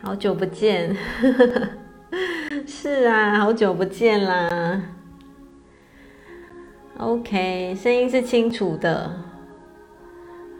[0.00, 0.96] 好久不见，
[2.66, 4.82] 是啊，好久不见啦。
[6.96, 9.12] OK，声音是清楚的，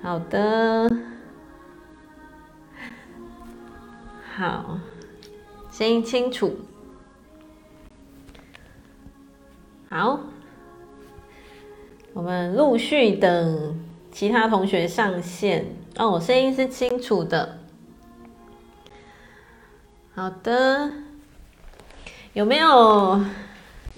[0.03, 0.91] 好的，
[4.37, 4.79] 好，
[5.71, 6.59] 声音清楚，
[9.89, 10.21] 好，
[12.13, 13.81] 我们陆续等
[14.11, 15.65] 其他同学上线。
[15.97, 17.57] 哦，声音是清楚的。
[20.19, 20.91] 好的，
[22.33, 23.21] 有没有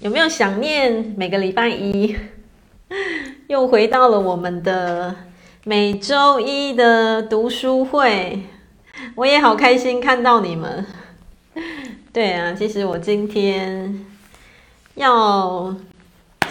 [0.01, 2.15] 有没有想念每个礼拜一
[3.49, 5.15] 又回到了我们的
[5.63, 8.43] 每周一的读书会？
[9.15, 10.85] 我也好开心看到你们。
[12.13, 14.05] 对啊，其实我今天
[14.93, 15.75] 要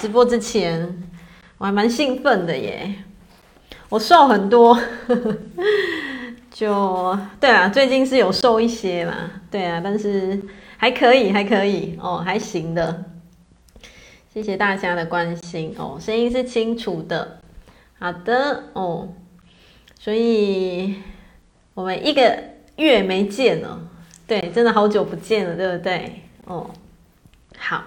[0.01, 1.01] 直播之前，
[1.59, 2.93] 我还蛮兴奋的耶，
[3.89, 4.77] 我瘦很多。
[6.61, 10.39] 就对啊，最近是有瘦一些啦，对啊，但是
[10.77, 13.03] 还可以，还可以哦，还行的。
[14.31, 17.41] 谢谢大家的关心哦，声音是清楚的，
[17.99, 19.09] 好的哦。
[19.99, 20.97] 所以
[21.73, 22.39] 我们一个
[22.77, 23.81] 月没见了，
[24.27, 26.25] 对，真的好久不见了，对不对？
[26.45, 26.71] 哦，
[27.57, 27.85] 好，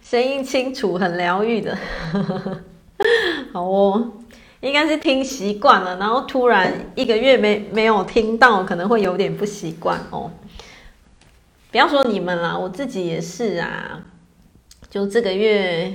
[0.00, 1.76] 声音清楚，很疗愈的，
[3.52, 4.12] 好哦。
[4.62, 10.30] 应该是听习惯了，然后突然一个月没没有听到，可能会有点不习惯哦。
[11.72, 14.00] 不要说你们啦，我自己也是啊。
[14.88, 15.92] 就这个月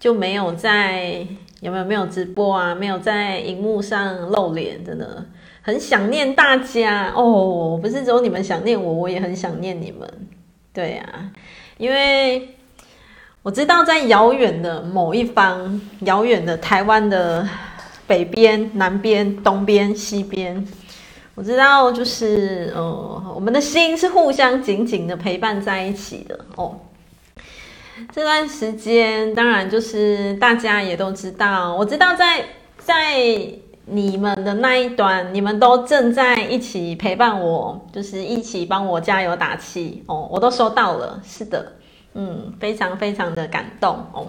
[0.00, 1.24] 就没有在
[1.60, 5.24] 有没有没有直播啊，没有在荧幕上露脸，真的
[5.62, 7.78] 很想念大家哦。
[7.80, 10.10] 不是只有你们想念我，我也很想念你们。
[10.72, 11.30] 对啊，
[11.78, 12.56] 因为
[13.42, 17.48] 我知道在遥远的某一方，遥远的台湾的。
[18.06, 20.66] 北边、南边、东边、西边，
[21.34, 26.78] 我知道，就是呃，我们的心是互相紧紧的陪伴在一起的哦。
[28.12, 32.44] 这段时间，当然就是大家也都知道，我知道在
[32.76, 33.16] 在
[33.86, 41.72] 你们的那一端，你们都正在一起陪伴我，就是一起帮我加油打气哦，我都收到了，是的，
[42.14, 44.26] 嗯，非常非常的感动哦，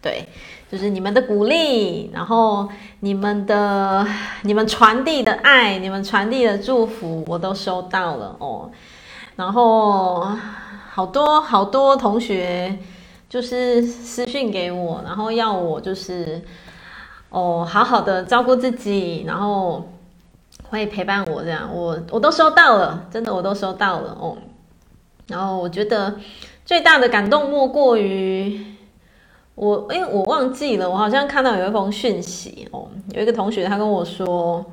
[0.00, 0.26] 对。
[0.74, 2.68] 就是你们的鼓励，然后
[2.98, 4.04] 你们的、
[4.42, 8.68] 你们传递的爱，你们传递的祝福，我都收到了哦。
[9.36, 10.26] 然后
[10.90, 12.76] 好多好多同学
[13.28, 16.42] 就是私讯给我，然后要我就是
[17.30, 19.88] 哦，好好的照顾自己，然后
[20.70, 24.36] 会陪伴我这样，我我都收到了，真的我都收到了哦。
[25.28, 26.16] 然后我觉得
[26.64, 28.73] 最大的感动莫过于。
[29.54, 34.64] 我哎，我忘记了，我好像看到有一封讯息哦，有一个同学他跟我说，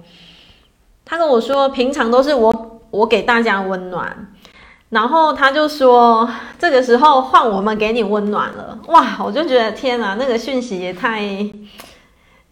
[1.06, 4.34] 他跟我说，平常都是我我给大家温暖，
[4.90, 6.28] 然后他就说
[6.58, 9.18] 这个时候换我们给你温暖了，哇！
[9.24, 11.22] 我就觉得天哪，那个讯息也太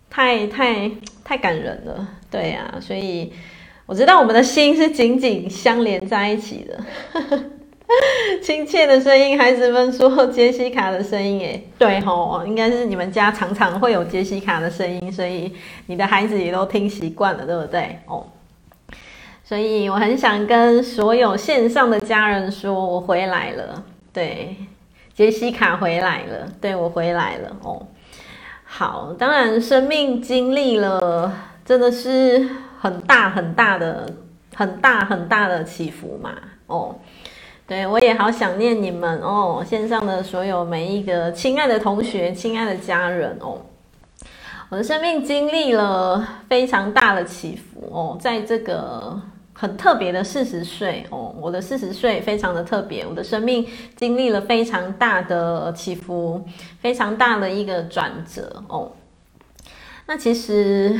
[0.10, 0.92] 太太
[1.24, 3.34] 太感人了，对呀，所以
[3.88, 6.80] 我知道我们的心是紧紧相连在一起的。
[8.42, 15.52] 亲切的声音，孩子们说 杰西卡的声音，哎，对吼，应该是你们家常常会有杰西卡的声音，所以
[15.88, 18.00] 你的孩子也都听习惯了，对不对？
[18.06, 18.26] 哦，
[19.44, 23.84] 所以我很想跟所有线上的家人说，我回来了，
[24.14, 24.56] 对，
[25.16, 27.88] 杰西卡回来了，对，我回来了，哦，
[28.64, 31.34] 好，当然生命经历了
[31.66, 32.48] 真的是
[32.80, 34.08] 很大很大的、
[34.56, 36.36] 很大很大的起伏嘛，
[36.68, 36.96] 哦。
[37.70, 43.62] 对，我也好想念你们哦，线上的所有每一个亲爱的同学、亲爱的家人哦。
[44.70, 49.22] 我的生命经历了非常大的起伏哦，在这个
[49.54, 53.64] 很特别的四十岁哦，我的四十岁非常的特别，我的生命
[53.96, 56.44] 经历了非常大的起伏，
[56.82, 58.92] 非常大的一个转折哦。
[60.08, 61.00] 那其实。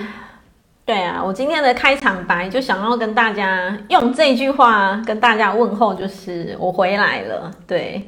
[0.90, 8.04] 对啊，我今天的开场白就想要跟大家用这句话跟大家问候，就是我回来了，对，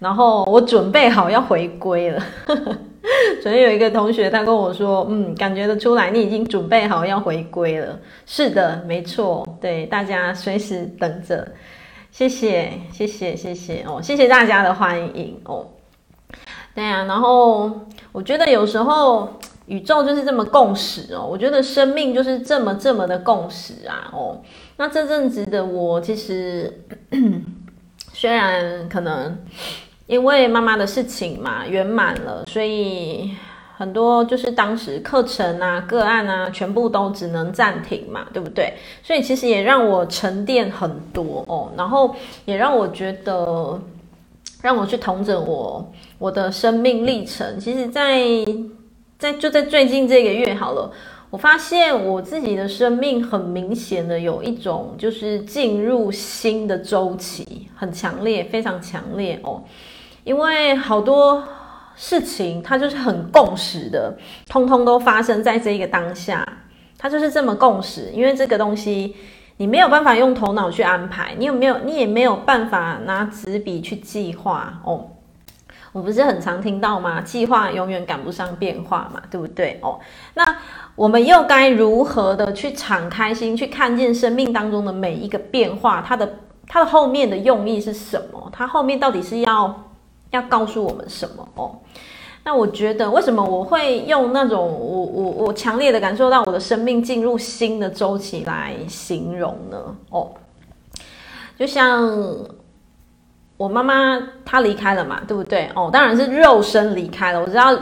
[0.00, 2.20] 然后我准备好要回归了。
[3.40, 7.96] 昨天有一个同学他跟我说，嗯，感觉得出来你已经准备好要回归了。
[8.26, 11.46] 是的，没错，对，大家随时等着。
[12.10, 15.64] 谢谢，谢谢，谢谢哦，谢谢大家的欢迎哦。
[16.74, 17.70] 对啊，然后
[18.10, 19.28] 我觉得有时候。
[19.66, 24.40] 宇宙就是这么共识哦，我觉得生命就是这么这么的共识啊哦。
[24.76, 26.72] 那这阵子的我，其实
[28.12, 29.36] 虽然可能
[30.06, 33.30] 因为妈妈的事情嘛圆满了，所以
[33.76, 38.74] 很多就是当时课程啊、个案啊，全部都只能暂停嘛，对不对？
[39.02, 42.14] 所以其实也让我沉淀很多哦，然后
[42.44, 43.80] 也让我觉得，
[44.62, 47.58] 让我去同整我我的生命历程。
[47.58, 48.20] 其实在，
[49.24, 50.92] 在就在最近这个月好了，
[51.30, 59.62] 我发现我自己的生命很明显的有一种就是进入新的周期，很强烈，非常强烈哦，
[60.24, 61.42] 因为好多。
[61.96, 64.12] 事情它就是很共识的，
[64.48, 66.44] 通通都发生在这一个当下，
[66.98, 68.10] 它就是这么共识。
[68.12, 69.14] 因为这个东西
[69.58, 71.78] 你没有办法用头脑去安排，你有没有？
[71.84, 75.06] 你也没有办法拿纸笔去计划哦。
[75.94, 77.22] 我不是很常听到吗？
[77.22, 79.78] 计划永远赶不上变化嘛，对不对？
[79.80, 79.98] 哦，
[80.34, 80.44] 那
[80.94, 86.04] 我们又该如何的去敞开心，去看见生命当中的每一个变化？
[86.06, 86.34] 它的
[86.66, 88.50] 它的后面的用意是什么？
[88.52, 89.82] 它后面到底是要？
[90.30, 91.76] 要告诉我们什么哦？
[92.42, 99.96] 那我觉得，为什么我会用那种我我我强烈的感受到我的生命进入新的周期来形容呢？
[100.10, 100.32] 哦，
[101.56, 102.12] 就像
[103.56, 105.70] 我妈妈她离开了嘛，对不对？
[105.74, 107.40] 哦，当然是肉身离开了。
[107.40, 107.76] 我知道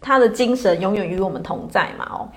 [0.00, 2.06] 她的精神永远与我们同在嘛。
[2.10, 2.28] 哦，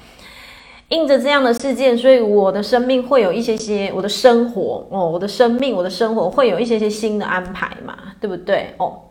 [0.89, 8.73] 应着这样的事件，所以我的生命会有一些些，我的生活哦，我的生命，我的生活会有一些些新的安排嘛，对不对？
[8.77, 9.01] 哦。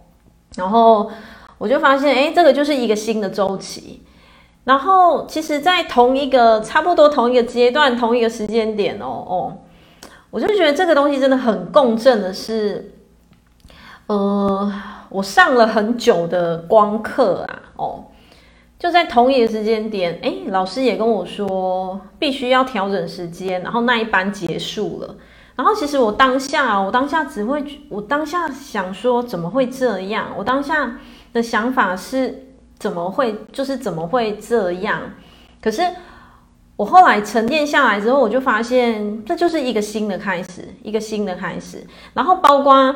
[0.57, 1.11] 然后
[1.59, 4.03] 我就发现，哎，这个就是一个新的周期。
[4.65, 9.57] 然后，其实，在同一个差不多同一个阶段、同一个时间点哦哦，
[10.31, 12.96] 我就觉得这个东西真的很共振的是，
[14.07, 14.73] 呃，
[15.09, 18.05] 我上了很久的光课啊，哦，
[18.79, 25.17] 就在同一个时间点，哎，老师也跟我说，必须要调整时间，然后那一班结束了。
[25.57, 30.27] 然后其实我当下，我当下只会，我当下想说怎么会这样？
[30.37, 30.99] 我当下
[31.33, 35.01] 的想法是怎么会，就是怎么会这样？
[35.61, 35.83] 可是
[36.77, 41.85] 我后来沉淀下来之后，我就发现这就是一个新的开始，一个新的开始。
[42.13, 42.95] 然后包括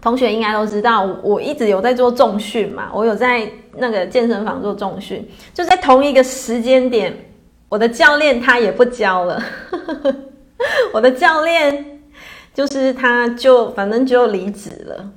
[0.00, 7.14] 同学应该都知道，我一直有在做重训嘛，我有在那个健身房做重训，就在同一个时间点，
[7.68, 9.42] 我的教练他也不教了。
[10.92, 12.00] 我的教练
[12.54, 15.10] 就是他，就反正就离职了，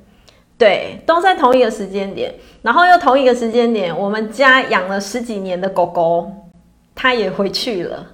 [0.58, 6.32] 对，都在同一个时间点，然后又同一个时间点，我们家养了十几年的狗狗，
[6.94, 8.06] 他也回去了，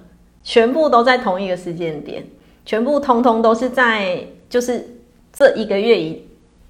[0.42, 2.24] 全部都在同一个时间点，
[2.64, 4.18] 全部通通都是在
[4.48, 4.86] 就是
[5.32, 6.27] 这一个月一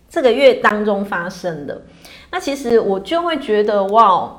[0.08, 1.82] 这个月当中发生的，
[2.31, 4.34] 那其实我就会觉得哇。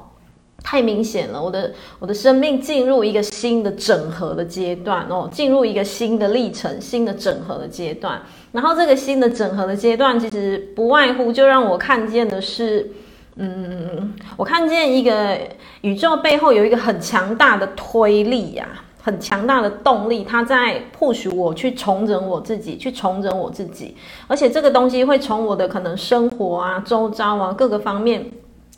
[0.61, 8.21] 太明显了，我的我的生命进入一个新的整合的阶段哦，进入一个新的历程，新的整合的阶段。
[8.51, 12.91] 然后这个新的整合的阶段，其实不外乎就让我看见的是，
[13.37, 15.39] 嗯，我看见一个
[15.79, 18.67] 宇宙背后有一个很强大的推力呀、
[19.01, 23.95] 很强大的动力，它在 push 我去重整我自己，去重整我自己。
[24.27, 28.31] 而且这个东西会从我的可能生活啊、周遭啊各个方面，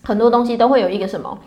[0.03, 1.37] 很多东西都会有一个什么？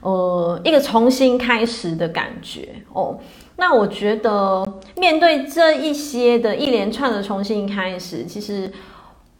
[0.00, 3.18] 呃，一个重新开始的感觉哦。
[3.56, 4.66] 那我觉得
[4.96, 8.70] 面对这一些的一连串的重新开始，其实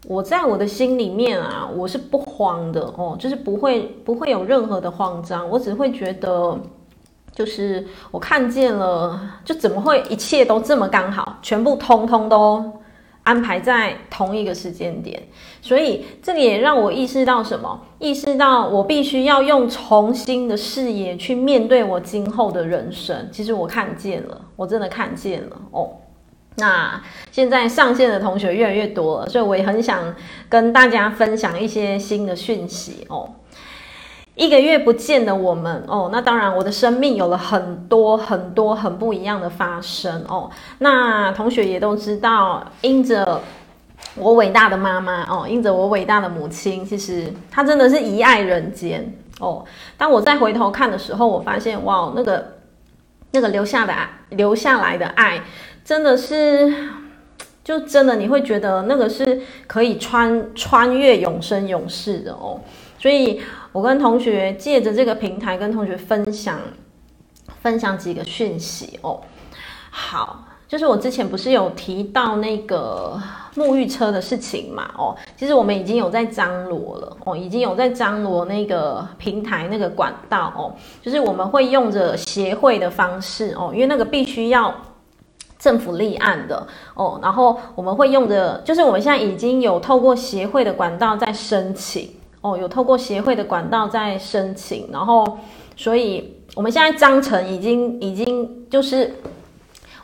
[0.07, 6.59] 我在我的心里面啊，我是不慌的哦，就是不会不会有任何的慌张，我只会觉得，
[7.35, 12.81] 就是我看见了，就怎么会一切都这么刚好，全部通通都。
[13.25, 15.19] 安排在同一个时间点，
[15.63, 17.81] 所以这个也让我意识到什么？
[17.99, 23.27] 意识到我必须要用重新的视野去面对我今后的人生。
[23.33, 25.89] 其实我看见了，我真的看见了哦。
[26.57, 30.15] 那现在上线的同学越来越多了，所以我也很想
[30.51, 33.27] 跟大家分享一些新的讯息哦。
[34.37, 40.51] 一个月不见的我们哦，那当然我的生命有了很多很多很不一样的发生哦。
[40.79, 43.41] 那同学也都知道，因着
[44.17, 49.65] 我伟大的妈妈哦，因着我伟大的母亲，其实她真的是遗爱人间哦。
[49.97, 52.57] 当我再回头看的时候，我发现哇，那个
[53.31, 53.95] 那个留下的，
[54.31, 55.43] 留下来的爱，
[55.85, 56.75] 真的是，
[57.63, 62.61] 就真的你会觉得那个是可以穿穿越永生永世的哦。
[63.05, 63.43] 所以。
[63.75, 66.61] 我跟同学借着这个平台跟同学分享，
[67.61, 69.21] 分享几个讯息哦。
[69.91, 73.21] 好，就是我之前不是有提到那个
[73.57, 74.89] 沐浴车的事情嘛？
[74.97, 84.73] 哦，其实我们已经有在张罗了哦，已经有在张罗那个平台那个管道哦，就是我们会用着协会的方式哦，因为那个必须要
[85.59, 92.09] 政府立案的哦，然后我们会用着，就是我们现在已经有透过协会的管道在申请。
[92.45, 95.39] 哦，有透过协会的管道在申请，然后
[95.75, 99.11] 所以我们现在章程已经已经就是。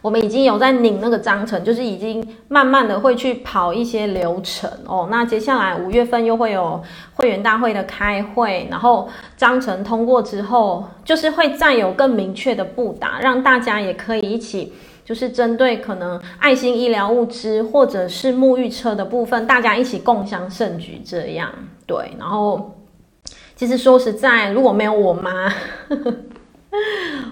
[0.02, 5.08] 我们已经有在拧那个章程，就是已经慢慢的会去跑一些流程哦。
[5.10, 6.82] 那接下来五月份又会有
[7.12, 9.06] 会员大会的开会，然后
[9.36, 14.72] 章程通过之后，就是会再有更明确的布达，让大家也可以一起，
[15.04, 21.52] 就是针对可能爱心医疗物资或者是沐浴车的部分，大家一起共享盛举这样。
[21.90, 22.78] 对，然后
[23.56, 25.52] 其实说实在，如果没有我妈，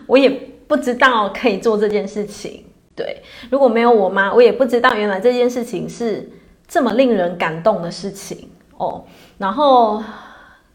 [0.06, 0.48] 我也。
[0.68, 2.62] 不知道可以做这件事情，
[2.94, 6.30] 对，如果没有我妈，我也不知道原来这件事情是
[6.66, 9.02] 这么令人感动的事情哦。
[9.38, 10.04] 然后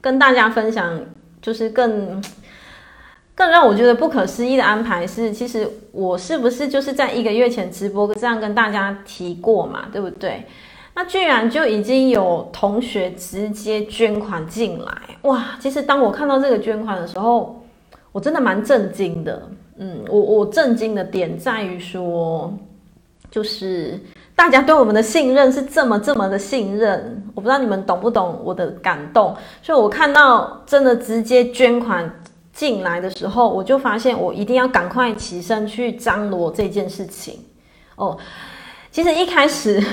[0.01, 0.99] 跟大家分享，
[1.43, 2.19] 就是更
[3.35, 10.43] 更让我觉得不可思议的安排是，其实我是不是就是在一个月前直播这样跟大家提过嘛，对不对？
[10.95, 14.91] 那居然就已经有同学直接捐款进来，
[15.23, 15.57] 哇！
[15.59, 17.61] 其实当我看到这个捐款的时候，
[18.11, 19.49] 我真的蛮震惊的。
[19.77, 22.53] 嗯，我我震惊的点在于说，
[23.31, 23.99] 就是
[24.35, 29.35] 大家对我们的信任是这么这么的信任，我不知道你们懂不懂我的感动。
[29.63, 32.07] 所以我看到真的直接捐款
[32.53, 37.39] 进来的时候，我就发现我一定要赶快起身去张罗这件事情。
[37.95, 38.15] 哦，
[38.91, 39.83] 其实一开始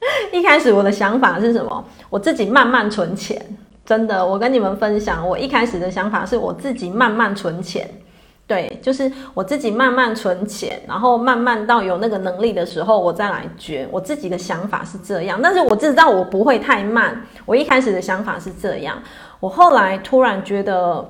[0.32, 1.84] 一开始我的想法是什么？
[2.08, 3.40] 我自己慢慢存钱，
[3.84, 7.88] 真的，我跟你们分享，我一开始的想法是我自己慢慢存钱。
[8.46, 13.86] 对，就是我自己慢慢存钱，然后慢慢到有那个能力的时候，我再来捐。
[13.90, 17.20] 我自己的想法是这样，但是我知道我不会太慢。
[17.44, 19.02] 我一开始的想法是这样，
[19.38, 21.06] 我后来突然觉得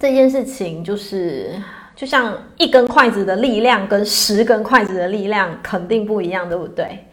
[0.00, 1.52] 这件事情就是，
[1.94, 7.05] 就像一根筷子的力量跟十根筷子的力量肯定不一样，对不对？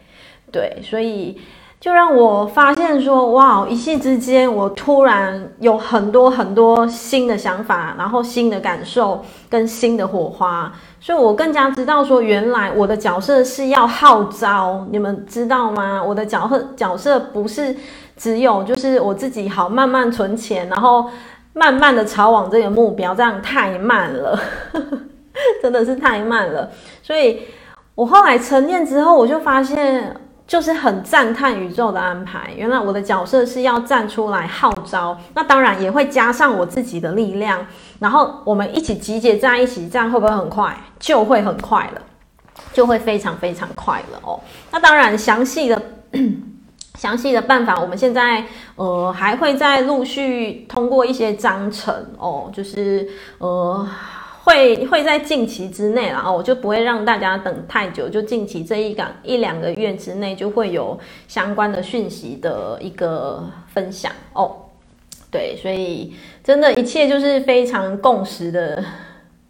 [0.54, 1.36] 对，所以。
[1.80, 16.02] 就让我发现说，哇，一夕之间，我突然有很多很多新的想法，然后新的感受跟新的火花，所以我更加知道说，原来我的角色是要号召，你们知道吗？
[16.02, 17.76] 我的角色角色不是
[18.16, 21.10] 只有就是我自己好慢慢存钱，然后
[21.52, 24.40] 慢慢的朝往这个目标，这样太慢了，
[25.60, 26.70] 真的是太慢了。
[27.02, 27.42] 所以
[27.94, 30.16] 我后来沉淀之后，我就发现。
[30.46, 37.66] 就是很赞叹宇宙的安排，原来我的角色是要站出来号召，那当然也会加上我自己的力量，
[37.98, 40.76] 然后我们一起集结在一起，这样会不会很快？
[40.98, 42.02] 就会很快了，
[42.74, 44.38] 就会非常非常快了哦。
[44.70, 45.80] 那当然，详细的
[46.98, 48.44] 详细的办法，我们现在
[48.76, 53.08] 呃还会再陆续通过一些章程哦，就是
[53.38, 53.88] 呃。
[54.44, 64.54] 会会在近期之内啦，我就不会让大家等太久，就近期这一两一两个月之内就会有相关的讯息的一个分享哦。
[65.30, 68.84] 对，所以真的，一切就是非常共识的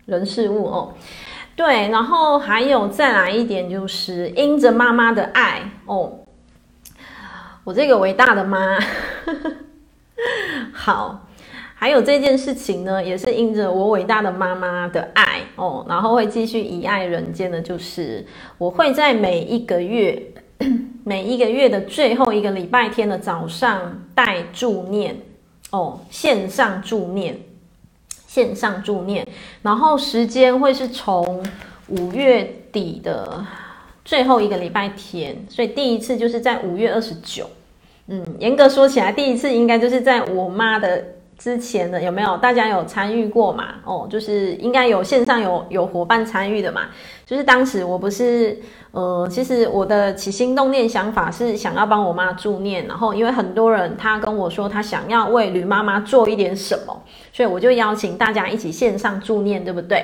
[0.07, 0.95] 人事物哦。
[1.57, 6.21] 对，然后还有再来一点，就是因着妈妈的爱哦，
[7.65, 8.79] 我这个伟大的妈，
[10.73, 11.24] 好。
[11.85, 18.25] 还有这件事情呢，也是因着我伟大的妈妈的爱哦，然后会继续以爱人间的，就是
[18.57, 20.19] 我会在每一个月
[21.05, 25.15] 每一个月的最后一个礼拜天的早上带助念
[25.73, 27.39] 哦，线上助念，
[28.27, 29.27] 线上助念，
[29.61, 31.45] 然后时间会是从
[31.89, 33.45] 五月底的
[34.07, 37.47] 最后一个礼拜天，所以第一次就是在五月二十九，
[38.07, 41.09] 嗯，严格说起来，第一次应该就是在我妈的。
[41.45, 43.75] 之前的有没有大家有参与过嘛？
[43.85, 46.87] 哦，就是应该有线上有有伙伴参与的嘛。
[47.27, 48.59] 就是当时我不是
[48.93, 60.03] 呃，其实我的起心动念想法是想要帮我妈助念，然后因为很多人他跟我说他想要为驴妈妈做一点什么，所以我就邀请大家一起线上助念，对不对？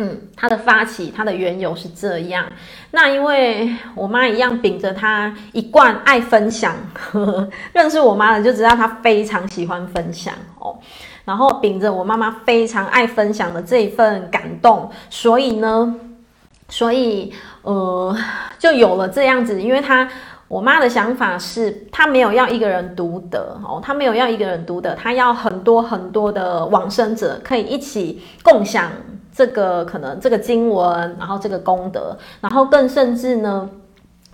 [0.00, 2.46] 嗯，他的发起，他的缘由是这样。
[2.92, 10.78] 那因为我妈一样秉着她一贯爱分享，呵呵，认识我妈的就知道她非常喜欢分享哦。
[11.24, 15.96] 然后秉着我妈妈非常爱分享的这一份感动，所以呢，
[16.68, 18.16] 所以呃，
[18.56, 19.60] 就有了这样子。
[19.60, 20.08] 因为她，
[20.46, 28.92] 我妈的想法是，她没有要一个人独得哦，她没有要一个人独得，她要很多很多的往生者可以一起共享。
[29.38, 33.70] 这个可能这个经文，然后这个功德，然后更甚至呢，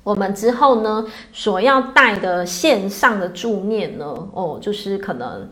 [0.03, 5.47] 我们之后呢所要带的线上的助念呢，哦，就是可能，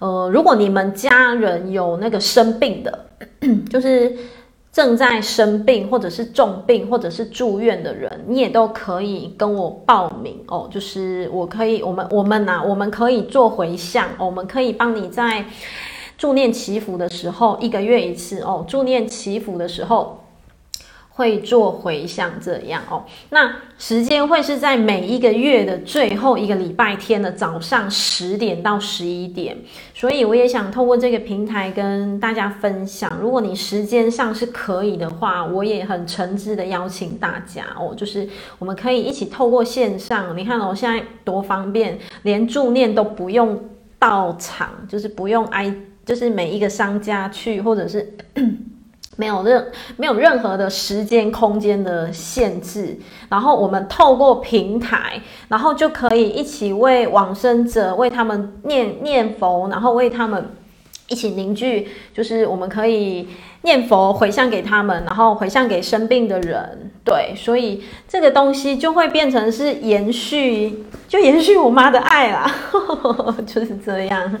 [0.00, 3.06] 呃，如果你们家人有那个生病的，
[3.70, 4.12] 就是
[4.72, 10.68] 正在生病，或者是重病，或者是住院的人，你也都可以跟我报名哦。
[10.72, 15.44] 就是我可以，我们我们呐、我们可以做回向，我们可以帮你在
[16.18, 18.66] 助念祈福的时候，一个月一次哦。
[18.68, 20.22] 助念祈福的时候。
[21.18, 29.56] 会做回向这样哦，那时间会是在每一个月的最后一个礼拜天的早上十点到十一点，
[29.92, 38.28] 所以我也想透过这个平台跟大家分享，如果你时间上是可以的话，我也很诚挚的邀请大家哦，就是
[38.60, 43.60] 我们可以一起透过线上，你看哦，现在多方便，连助念都不用
[43.98, 45.74] 到场，就是不用挨，
[46.08, 48.16] 就是每一个商家去，或者是。
[49.20, 52.96] 没有任没有任何的时间空间的限制，
[53.28, 60.50] 然后我们透过平台，然后就可以一起为往生者为他们念念佛，然后为他们
[61.08, 63.28] 一起凝聚，就是我们可以
[63.62, 66.92] 念佛回向给他们，然后回向给生病的人。
[67.04, 72.54] 对，所以这个东西就会变成是延续，就延续我妈的爱啦，
[73.44, 74.32] 就是这样。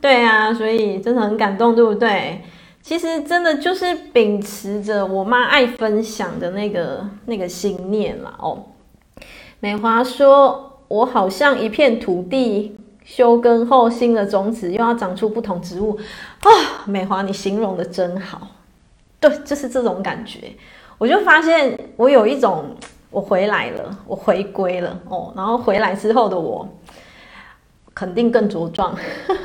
[0.00, 2.42] 对啊，所以真的很感动，对不对？
[2.82, 8.62] 其实真的就是秉持着我妈爱分享的那个那个心念啦哦。
[9.58, 15.98] 美华说：“我好像一片土地，休耕后新的种子又要长出不同植物
[16.40, 16.50] 啊。”
[16.86, 18.46] 美华，你形容的真好，
[19.18, 20.52] 对，就是这种感觉。
[20.98, 22.66] 我就发现我有一种
[23.10, 25.32] 我回来了，我回归了哦。
[25.34, 26.68] 然后回来之后的我。
[27.96, 28.94] 肯定更茁壮，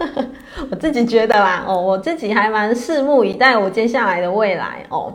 [0.69, 5.13] 我自己觉得啦，哦，我自己还蛮拭目以待我接下来的未来哦。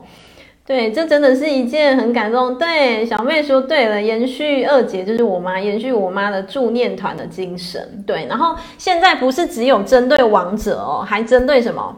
[0.64, 2.58] 对，这真的是一件很感动。
[2.58, 8.02] 对，小妹说对了，延续二姐就是我妈，延续我妈的助念团的精神。
[8.04, 11.96] 对，然后现在不是只有针对亡者哦，还针对什么？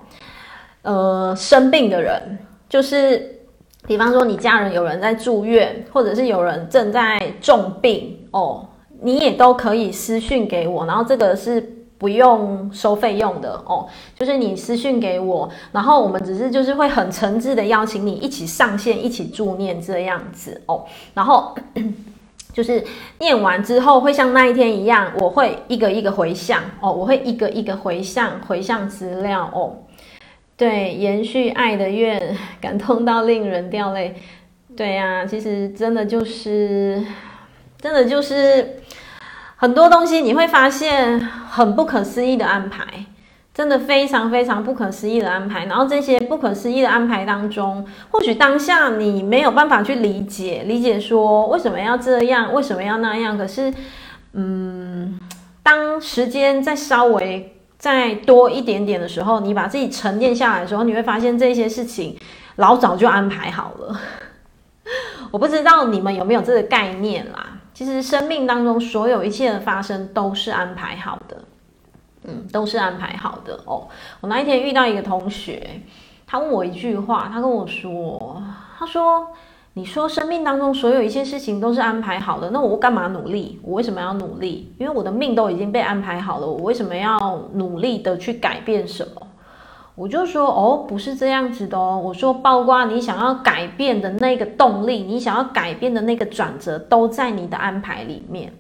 [0.83, 3.40] 呃，生病的人，就是
[3.87, 8.68] 比方说你家人有人在住院，或者是有人正在重病哦。
[9.00, 11.61] 你也都可以私讯给我，然后这个是
[11.99, 13.87] 不用收费用的哦，
[14.17, 21.55] 就是你私讯给我，然后我们只是就是会很诚挚的邀请你一起上线，一起助念这样子哦，然后
[22.52, 22.85] 就是
[23.21, 29.77] 念完之后会像那一天一样，我会一个一个回向哦，我会一个一个回向回向资料哦，
[30.57, 34.16] 对，延续爱的愿，感动到令人掉泪，
[34.77, 37.05] 对呀、啊，其实真的就是。
[37.81, 38.81] 真的就是
[39.57, 42.85] 很多东西，你会发现很不可思议的安排，
[43.55, 45.67] 真的非常非常不可思议的安排。
[45.67, 53.38] 然后这些不可思议的安排当中，或许当下你没有办法去理解，理解说为什么要这样，为什么要那样。
[53.38, 53.73] 可是，
[54.33, 55.19] 嗯，
[55.62, 62.17] 当时间再稍微再多一点点的时候，你把自己沉淀下来的时候，你会发现这些事情
[62.57, 64.01] 老早就安排好了。
[65.31, 67.48] 我不知道你们有没有这个概念啦。
[67.79, 71.45] 其实生命当中所有一切的发生都是安排好的，
[72.25, 73.87] 嗯，都是安排好的哦。
[74.21, 75.81] 我那一天遇到一个同学，
[76.27, 78.43] 他问我一句话，他跟我说
[78.77, 79.29] ：“他说，
[79.75, 83.61] 你说生命当中所有一切事情都是安排好的，那我干嘛努力？
[83.62, 84.75] 我为什么要努力？
[84.81, 89.23] 因为我的命都已经被安排好了，我为什么要努力的去改变什么？”
[89.99, 92.01] 我就说哦，不是这样子的哦。
[92.03, 98.53] 我说，包括你想要改变的那个动力，你想要改变的那个转折，都在你的安排里面，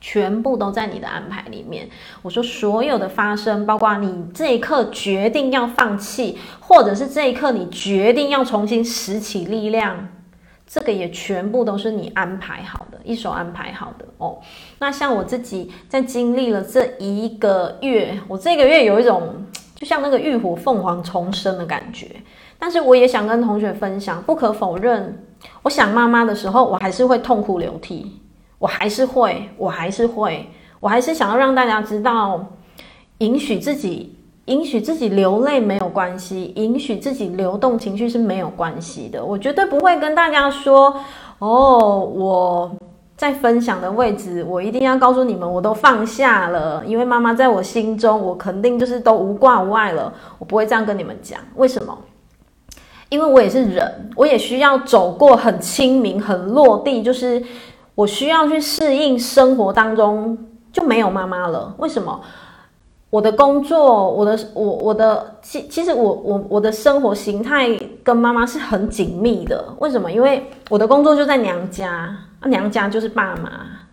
[0.00, 1.88] 全部都在你的安排里面。
[2.22, 10.08] 我说，所有的发生，包括你这一刻决定要放弃，或者是这一刻你决定要重新拾起力量，
[10.66, 14.40] 这个也全部都是你安排好的，一手安排好的哦。
[14.80, 19.44] 那像我自己在经历了这一个月，我这个月有一种。
[19.78, 22.10] 就像那个浴火凤凰重生的感觉，
[22.58, 25.24] 但是我也想跟同学分享，不可否认，
[25.62, 28.20] 我想妈妈的时候，我还是会痛哭流涕，
[28.58, 32.44] 我还是会，我还是会，我还是想要让大家知道，
[33.18, 40.92] 允许自己，允许自己流泪没有关系，允许自己流动情绪是没有关系的，我绝对不会跟大家说，
[41.38, 42.76] 哦，我。
[43.18, 50.14] 在分享的位置，我一定要告诉你们，我都放下了，因为妈妈在我心中，我肯定就是都无挂无碍了。
[50.38, 51.98] 我不会这样跟你们讲，为什么？
[53.08, 57.42] 因为我也是人，我也需要走过很清明、很落地，就是
[57.96, 60.38] 我需要去适应生活当中
[60.72, 61.74] 就没有妈妈了。
[61.78, 62.20] 为什么？
[63.10, 67.68] 我的工作，我的我我的其其实我我我的生活形态
[68.04, 69.74] 跟妈妈是很紧密的。
[69.80, 70.12] 为什么？
[70.12, 72.16] 因为我的工作就在娘家。
[72.46, 73.50] 娘家就是爸妈，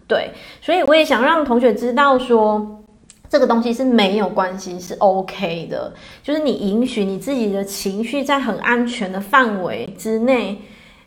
[0.08, 0.32] 对，
[0.62, 2.84] 所以我也想让同学知道说，
[3.28, 10.62] 这个东西是没有关系，是 OK 的，就是你允许你自己的情绪在很安全的范围之内，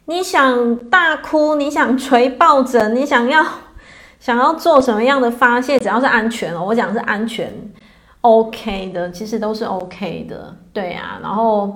[0.07, 3.45] 你想大哭，你想捶抱枕，你想要
[4.19, 7.53] 想要做什么样的发泄，只要是安全哦，我讲是安全
[8.23, 11.73] ，OK 的，其实都是 OK 的，对啊，然后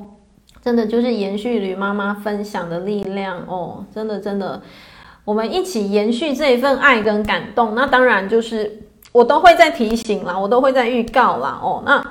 [0.61, 4.61] 真的就是延续吕妈妈分享的力量哦，真的真的，
[5.25, 8.79] 我们一起延续这一份爱跟感动，那当然就是。
[9.13, 11.61] 我都会在提醒啦，我都会在预告啦。
[11.63, 12.03] 哦，那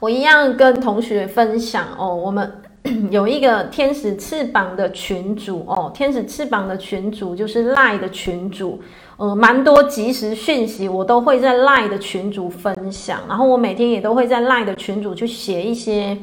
[0.00, 2.50] 我一样跟同学分享哦，我们
[3.12, 8.80] 有一个天使翅膀的群主哦，天使翅膀的群主就是赖的群主，
[9.18, 16.16] 呃，蛮多即时讯息我都会在赖的群主分享，然后我每天也都会在赖的群主去写一些。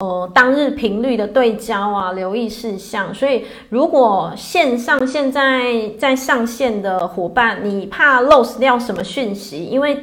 [0.00, 3.12] 呃，当日频率的对焦啊，留意事项。
[3.14, 9.64] 所以，如果线上现在在上线的伙伴，你怕 lose 掉什么讯息？
[9.64, 9.98] 因为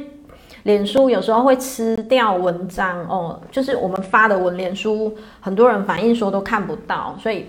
[0.63, 7.15] 脸书有时候会吃掉文章哦，就是我们发的文，脸书很多人反映说都看不到。
[7.21, 7.45] 所以，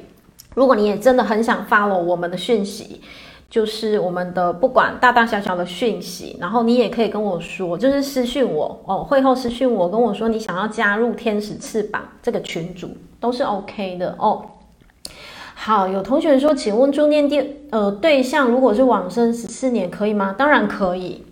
[0.54, 3.00] 如果你也真的很想发了我们的讯息。
[3.56, 14.44] 就是我们的不管大大小小的讯息，然后你也可以跟我说，就是私讯我哦，会后私讯我跟我说你想要加入天使翅膀这个群组都是 OK 的哦。
[15.54, 20.34] 好，有同学说，请问助念电呃对象如果是往生十四年可以吗？
[20.36, 21.24] 当然可以，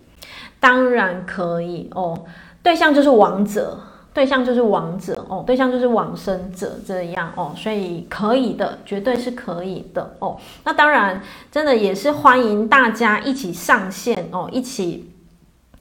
[0.58, 2.24] 当然可以哦，
[2.62, 3.78] 对象就是亡者。
[4.14, 10.36] 对象就是亡者哦，对象就是往生者这样哦，所以可以的，绝对是可以的哦。
[10.64, 15.10] 那当然，真的也是欢迎大家一起上线哦，一起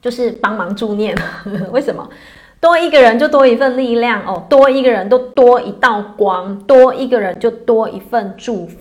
[0.02, 1.16] 就是帮忙助念。
[1.72, 2.10] 为什么？
[2.60, 8.78] 多一个人就多一份力量哦，多一个人都多一道光，多一个人就多一份祝福。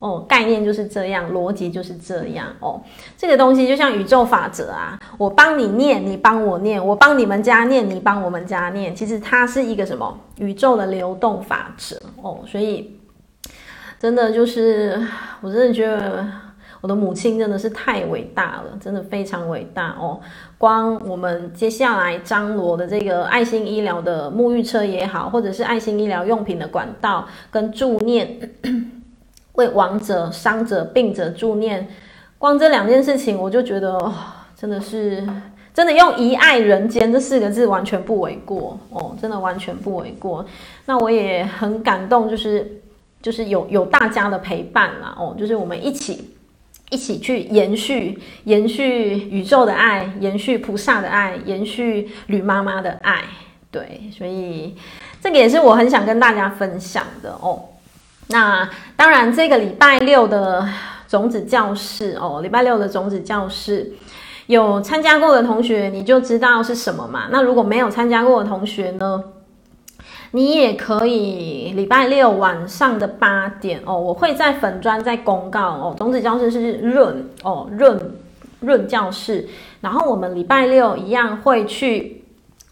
[0.00, 2.80] 哦，概念就是这样，逻辑就是这样哦。
[3.16, 8.94] 这个东西就像宇宙法则啊，我帮你念，你帮我念，我帮你们家念，你帮我们家念。
[8.94, 12.38] 其实它是一个什么宇宙的流动法则哦。
[12.46, 12.96] 所以
[13.98, 15.04] 真的就是，
[15.40, 16.24] 我真的觉得
[16.80, 20.20] 我的母亲真的是太伟大了，真的非常伟大哦。
[20.58, 28.38] 光我们接下来张罗的这个爱心医疗的沐浴车也好，或者是爱心医疗用品的管道跟助念。
[29.58, 31.86] 为亡者、伤者、病者助念，
[32.38, 34.12] 光这两件事情，我就觉得、
[34.56, 35.26] 真的是
[35.74, 40.46] 真的用“遗爱人间”这四个字完全不为过哦，真的完全不为过。
[40.86, 42.80] 那我也很感动，就是
[43.20, 46.34] 就是有有大家的陪伴啦哦，就是我们一起
[46.90, 53.24] 一起去延续延续宇宙的爱，延续菩萨的爱，延续吕妈妈的爱。
[53.72, 54.74] 对，所以
[55.20, 57.60] 这个也是我很想跟大家分享的哦。
[58.30, 60.68] 那当然，这个礼拜六的
[61.08, 63.92] 种子教室哦，礼拜六的种子教室
[64.46, 67.28] 有参加过的同学，你就知道是什么嘛。
[67.30, 69.24] 那如果没有参加过的同学呢，
[70.32, 75.94] 你也可以礼拜六晚上的八点哦，我会在粉专在公告哦。
[75.96, 77.98] 种子教室是润哦润
[78.60, 79.48] 润教室，
[79.80, 82.24] 然后我们礼拜六一样会去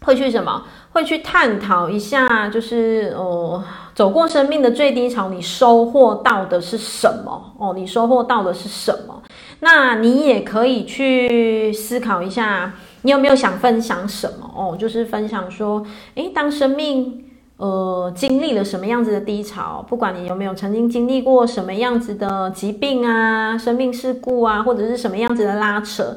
[0.03, 0.63] 会去什么？
[0.91, 3.63] 会去探讨一下，就是哦。
[3.97, 7.55] 走过生命的最低潮，你收获到的是什么？
[7.57, 9.23] 哦，你收获到的是什么？
[9.61, 14.47] 那你也可以去思考一下，你有没有想分享什么？
[14.55, 15.83] 哦，就是分享说，
[16.13, 17.25] 诶，当生命
[17.57, 26.15] 呃经历了什么样子的低潮，不管你有没有曾经经历过什么样子的疾病啊、生命事故啊，或者是什么样子的拉扯，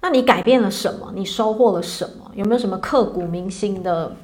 [0.00, 1.12] 那你改变了什么？
[1.14, 2.30] 你收获了什么？
[2.36, 4.16] 有没有什么刻骨铭心的？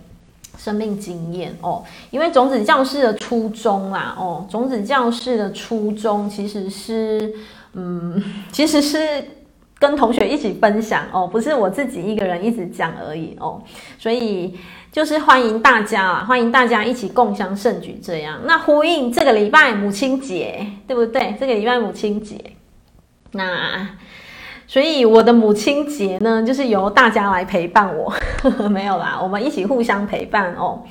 [0.58, 7.32] 生命经验哦，因为种子教室的初衷啦，哦，种子教室的初衷其实是，
[7.74, 9.24] 嗯， 其实是
[9.78, 13.62] 跟同学一起分享哦，不是我自己一个人一直讲而已哦，
[13.98, 14.58] 所以
[14.90, 18.40] 就是欢迎大家啊，欢迎大家一起共襄盛举这样。
[18.44, 21.36] 那呼应这个礼拜母亲节，对不对？
[21.38, 22.36] 这个礼拜母亲节，
[23.30, 23.88] 那。
[24.70, 30.82] 所以我的母亲节呢，就是由大家来陪伴我，呵呵，没有啦，我们一起互相陪伴哦，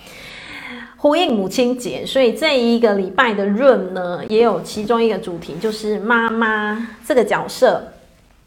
[0.97, 2.03] 呼应母亲节。
[2.03, 7.83] 所以这一个礼拜的润呢，也有其中一个主题，就是妈妈这个角色，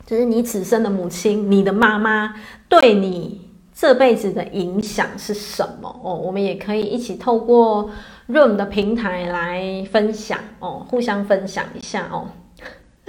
[0.04, 2.34] 就是你此生的母亲，你的妈妈
[2.68, 3.40] 对你
[3.72, 6.12] 这辈子的影响是什么哦？
[6.12, 7.88] 我们也可以一起透过
[8.26, 12.26] 润的平台来分享哦，互相分享一下哦。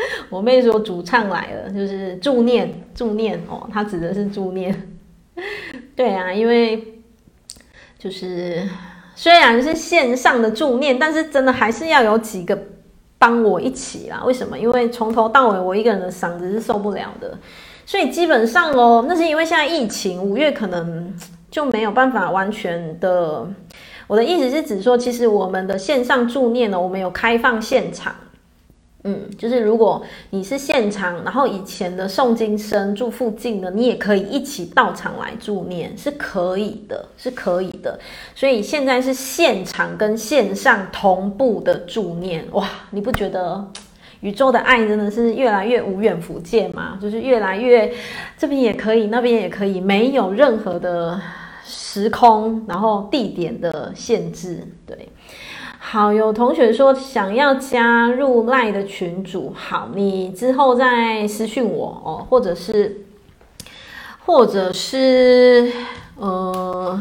[0.30, 4.90] 我妹说主唱来了，就是助念助念哦，她指的是助念。
[5.96, 7.02] 对啊，因为
[7.98, 8.68] 就是
[9.16, 12.58] 虽然是线上的助念，但是真的还是要有几个
[13.18, 14.24] 帮我一起啦。
[14.26, 14.58] 为什么？
[14.58, 17.38] 因为从头到尾我一个人的嗓子是受不了的，
[17.86, 21.14] 所以基本上哦，那是因为现在疫情，五月可能
[21.50, 23.48] 就没有办法完全的。
[24.08, 28.14] 我的意思是指说，其实我们的线上助念呢，我们有开放现场。
[29.04, 38.00] 嗯，就是如果你是现场，然后以前的诵经生住附近的，你也可以一起到场来助念，是可以的，是可以的。
[38.36, 43.68] 所以现在是现场跟线上同步的助念，哇，你不觉得
[44.20, 47.00] 宇宙的爱真的是越来越无远弗届吗？
[47.02, 47.92] 就是越来越
[48.38, 51.20] 这边也可以，那边也可以，没有任何的
[51.66, 55.10] 时空，然后地点的限制，对。
[55.92, 63.02] 好，有同学说想要加入 LINE 的群组，好，你之后再私讯我哦，或者是，
[64.26, 65.70] 或者是，
[66.16, 66.98] 呃，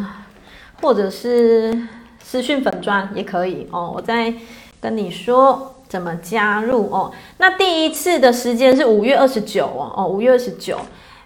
[0.82, 1.86] 或者是
[2.20, 4.34] 私讯粉专也可以哦，我再
[4.80, 7.12] 跟你说怎么加入哦。
[7.38, 10.76] 那第一次的时间是五月二十九哦，哦，五月二十九。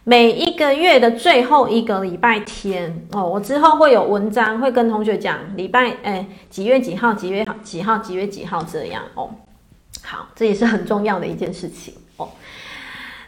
[0.07, 9.31] 每一个月的最后一个礼拜天哦，我之后会有文章会跟同学讲礼拜哎几月几号几月几号几月几号这样哦。
[10.03, 12.29] 好，这也是很重要的一件事情哦。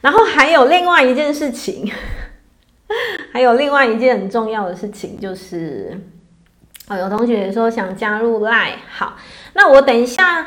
[0.03, 1.91] 然后还有另外一件事情，
[3.33, 5.99] 还有另外一件很重要的事情就是，
[6.89, 9.17] 哦，有同学说想加入 Line，好，
[9.55, 10.46] 那我等一下。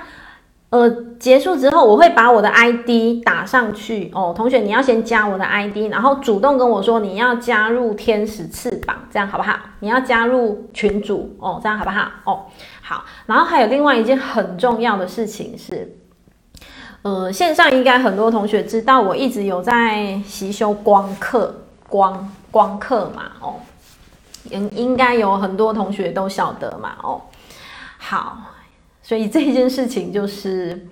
[0.69, 0.87] 呃，
[1.19, 4.31] 结束之后我会把我的 ID 打上去哦。
[4.37, 9.57] 同学，你要先加我的 ID，然后主动跟我说你要加入天使翅膀，这样好不好？
[9.79, 12.11] 你要加入群组哦，这样好不好？
[12.25, 12.45] 哦，
[12.83, 13.03] 好。
[13.25, 15.97] 然后还有另外一件很重要的事情是，
[17.01, 23.55] 呃，线上应该很多同学知道，我一直有在习修光课，光光课嘛，哦，
[24.51, 27.19] 应应该有很多同学都晓得嘛，哦，
[27.97, 28.37] 好。
[29.09, 30.87] 所以这件事情就是，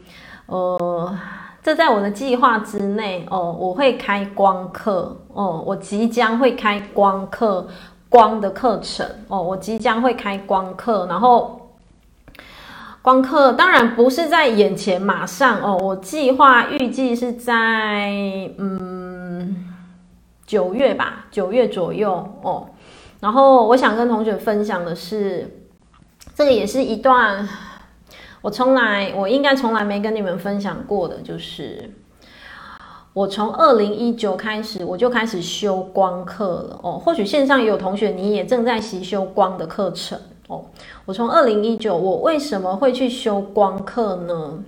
[0.47, 1.15] 呃，
[1.61, 3.55] 这在我的计划之内哦。
[3.59, 7.67] 我会开光课哦，我即将会开光课，
[8.09, 11.05] 光的课程哦，我即将会开光课。
[11.05, 11.69] 然后，
[13.03, 18.09] 光课当然不是在眼前马上哦，我计划预计是在
[18.57, 19.75] 嗯
[20.47, 22.67] 九月吧，九月左右哦。
[23.19, 25.55] 然后我想跟同学分享的是，
[26.33, 27.47] 这个也是一段。
[28.41, 31.89] 我从来，我应该从来没跟你们分享过的，就是
[33.13, 37.01] 我从二零一九开始，我就开始修光课了哦。
[37.03, 40.65] 或许线上也有同学，你也正在习修光的课程哦。
[41.05, 44.63] 我从二零一九，我为什么会去修光课呢？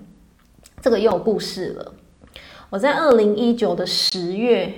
[0.82, 1.94] 这个又有故事了。
[2.70, 4.74] 我在二零一九的十月，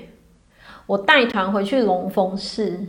[0.85, 2.79] 我带团回去龙峰寺。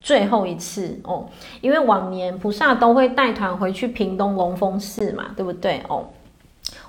[0.00, 1.28] 最后一次哦，
[1.60, 6.06] 因为往年菩萨都会带团回去屏东龙峰寺嘛，对不对哦？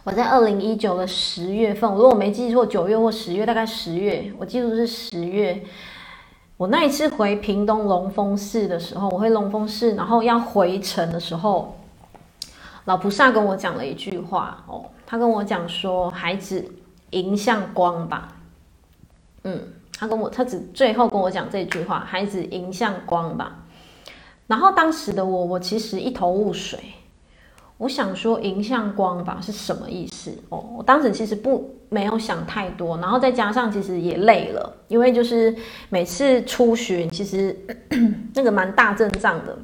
[0.04, 5.64] 我在二零一九的十月份，如果我没记错，九月或十月，大概十月，我记住是十月。
[6.58, 11.78] 我那一次回屏东龙峰寺的时候，我回龙峰寺，然后要回程的时候，
[12.86, 16.70] 老菩萨跟我讲了一句话哦，他跟我讲说：“孩子，
[17.12, 18.36] 迎向光吧。”
[19.44, 19.74] 嗯。
[20.00, 23.60] 他跟我，他只最后跟我讲这句话：“孩子，迎向光吧。”
[24.48, 26.80] 然后当时的我，我其实一头雾水。
[27.78, 30.32] 我想说“迎向光吧”是什么意思？
[30.48, 32.98] 哦，我当时其实不没有想太多。
[32.98, 35.54] 然后再加上其实也累了，因为就是
[35.90, 37.54] 每次出巡，其实
[38.34, 39.58] 那个蛮大阵仗的，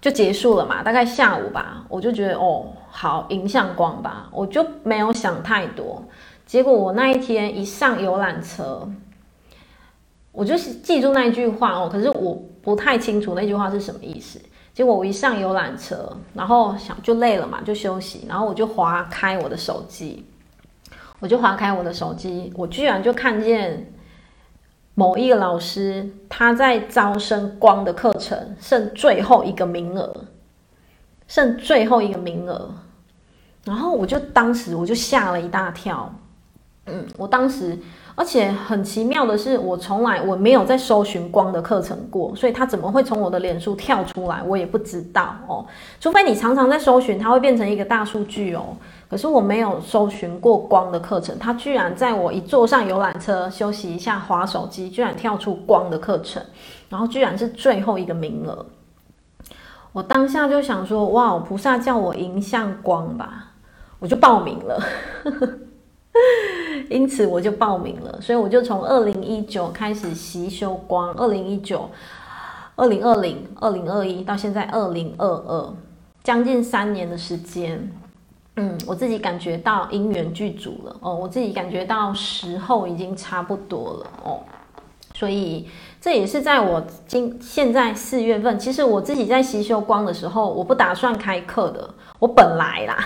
[0.00, 0.80] 就结束了嘛。
[0.82, 6.02] 大概下午吧，我就觉得哦，好，迎向光吧，我就没有想太多。
[6.52, 8.86] 结果我那一天一上游览车，
[10.32, 14.38] 我就是记住那句话哦，可是我不太清楚那句话是什么意思。
[14.74, 20.26] 结果我一上游览车，然后想就累了嘛，就休息，然后我就划开我的手机，
[21.20, 23.90] 我就划开我的手机，我居然就看见
[24.94, 30.26] 某一个老师他在招生光的课程，剩最后一个名额，
[31.26, 32.74] 剩最后一个名额，
[33.64, 36.14] 然后我就当时我就吓了一大跳。
[36.86, 37.78] 嗯，我当时，
[38.16, 45.64] 而且很奇妙的是，我从来我没有在搜寻光的课程过，所以它怎么会从我的脸书跳出来，我也不知道哦。
[46.00, 48.76] 除非你常常在搜寻，它会变成一个大数据哦。
[49.08, 56.42] 可是我没有搜寻过光的课程，它居然在我一坐上游览车休息一下滑手机，居然跳出光的课程，
[56.88, 58.66] 然后居然是最后一个名额。
[59.92, 63.52] 我当下就想说，哇，菩萨叫我迎向光吧，
[64.00, 64.82] 我就报名了。
[66.90, 71.88] 因此我就报名了，所以我就从二零一九开始习修光，二零一九、
[72.76, 75.74] 二零二零、二零二一到现在二零二二，
[76.22, 77.90] 将近三年的时间。
[78.56, 84.40] 嗯，我自己感觉到因缘具足了哦，我自己感觉到时候已经差不多了哦，
[85.14, 85.66] 所以
[86.02, 91.88] 这也是在我今现在四月份，其实我自己在习修光的时候，我不打算开课的，
[92.18, 92.98] 我本来啦，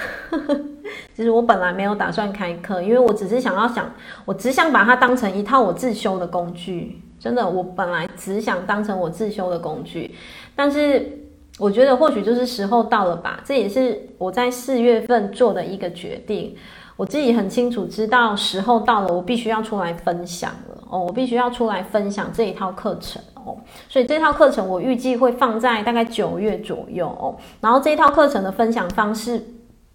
[1.15, 3.93] 其实我本来没有打算开课，因为我只是想要想，
[4.25, 10.15] 我只想把它当成一套我自修的工具，真的，我本来只想当成我自修的工具，
[10.57, 11.21] 但是。
[11.59, 16.55] 我觉得或许就是时候到了吧，这也是我在四月份做的一个决定。
[16.99, 23.57] 我自己很清楚知道时候到了，我必须要出来分享了哦，我必须要出来分享这一套课程哦。
[23.89, 27.37] 所以这套课程我预计会放在大概九月左右哦。
[27.61, 29.43] 然后这一套课程的分享方式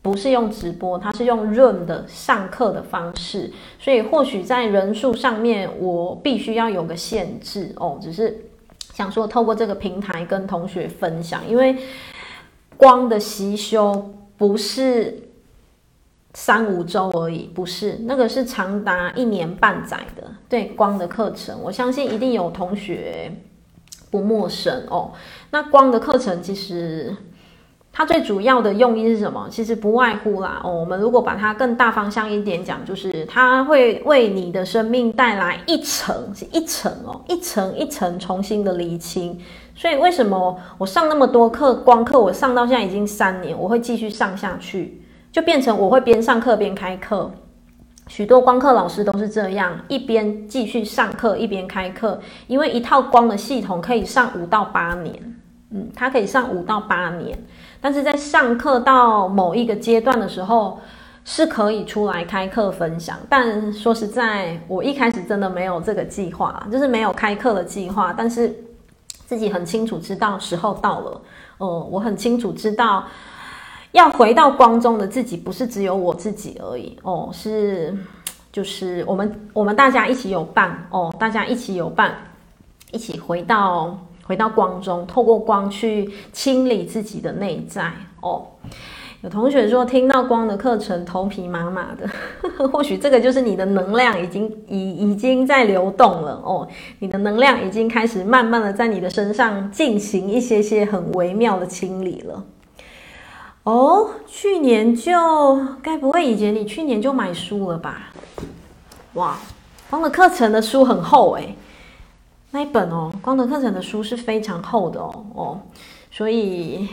[0.01, 8.45] 不是用直播，它是用 Room 的上课的方式，所以或许在人数上面我必须要有个限制哦，只是。
[8.93, 11.75] 想说透过这个平台跟同学分享，因为
[12.75, 15.17] 光的习修不是
[16.33, 20.23] 三五周而已，不是那个是长达一年半载的。
[20.47, 23.31] 对光的课程，我相信一定有同学
[24.09, 25.11] 不陌生哦。
[25.49, 27.15] 那光的课程其实。
[27.93, 29.49] 它最主要的用意是什么？
[29.51, 39.37] 其实不外乎啦哦，我们如果把它更大方向一点讲，就是它会为你的生命带来一层是一层哦，一层一层重新的厘清。
[39.75, 45.00] 所以为什么我上那么多课光课，我上到现在已经三年，我会继续上下去，
[45.31, 47.31] 就变成我会边上课边开课。
[48.07, 55.15] 许多光课老师都是这样，一边继续上课一边开课，因为一套光的系统可以上五到八年，
[55.69, 57.37] 嗯，它可以上五到八年。
[57.79, 60.79] 但是在上课到某一个阶段的时候，
[61.23, 63.17] 是可以出来开课分享。
[63.29, 68.13] 但说实在，我一开始真的没有这个计划，就是没有开课的计划。
[68.17, 68.53] 但是
[69.25, 71.21] 自己很清楚知道时候到了，
[71.59, 73.05] 哦，我很清楚知道
[73.91, 77.95] 要回到光中的自己，不是只有我自己而已，哦，是
[78.51, 82.15] 就是我们我们大家一起有伴，哦，大家一起有伴，
[82.91, 83.97] 一起回到。
[84.23, 88.45] 回到光中，透过光去清理自己的内在哦。
[89.21, 92.07] 有同学说听到光的课程头皮麻麻的，
[92.69, 96.65] 或许这个就是你的能量已经已已经在流动了哦。
[96.99, 102.41] 你的能量已经开始慢慢的在你的身上进行一些些很微妙的清理了。
[103.63, 105.11] 哦，去年就
[105.83, 108.11] 该不会以前你去年就买书了吧？
[109.13, 109.37] 哇，
[109.89, 111.55] 光的课程的书很厚诶。
[112.49, 115.61] 那一本哦，光的课程的书是非常厚的哦哦，
[116.11, 116.89] 所以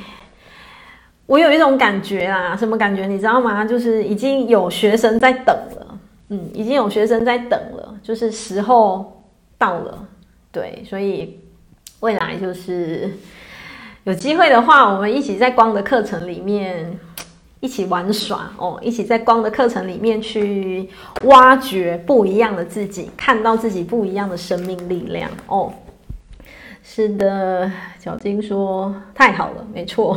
[1.26, 3.64] 我有一种感觉啦，什么感觉你知道吗？
[3.64, 9.22] 就是已经有学生在等了，嗯，已经有学生在等了，就是时候
[9.56, 10.06] 到了，
[10.52, 11.40] 对，所以
[12.00, 13.10] 未来就是
[14.08, 16.98] 有机会的话，我们一起在光的课程里面。
[17.60, 20.88] 一起玩耍哦，一起在光的课程里面去
[21.24, 25.72] 挖掘不一样的自己，看到自己不一样的生命力量哦。
[26.84, 27.68] 是的，
[27.98, 30.16] 小金说太好了，没错，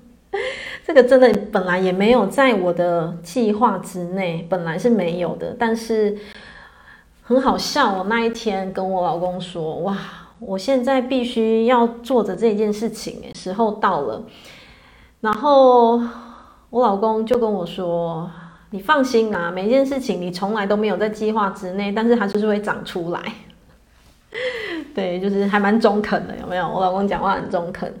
[0.86, 5.54] 这个真的本来也没有在我的计划之内，本来是没有的。
[5.58, 6.16] 但是
[7.22, 9.98] 很好笑，我那一天跟我老公说：“哇，
[10.46, 14.22] 我现在必须要做着这件事情，时候到了。”
[15.20, 16.00] 然后。
[16.72, 18.30] 我老公就跟我说
[18.72, 23.20] ：“你放心啦，每件事情你从来都没有在计划之内，但是它就是会长出来。
[24.96, 26.66] ”对，就是还蛮中肯的，有没有？
[26.66, 27.92] 我老公讲话很中肯。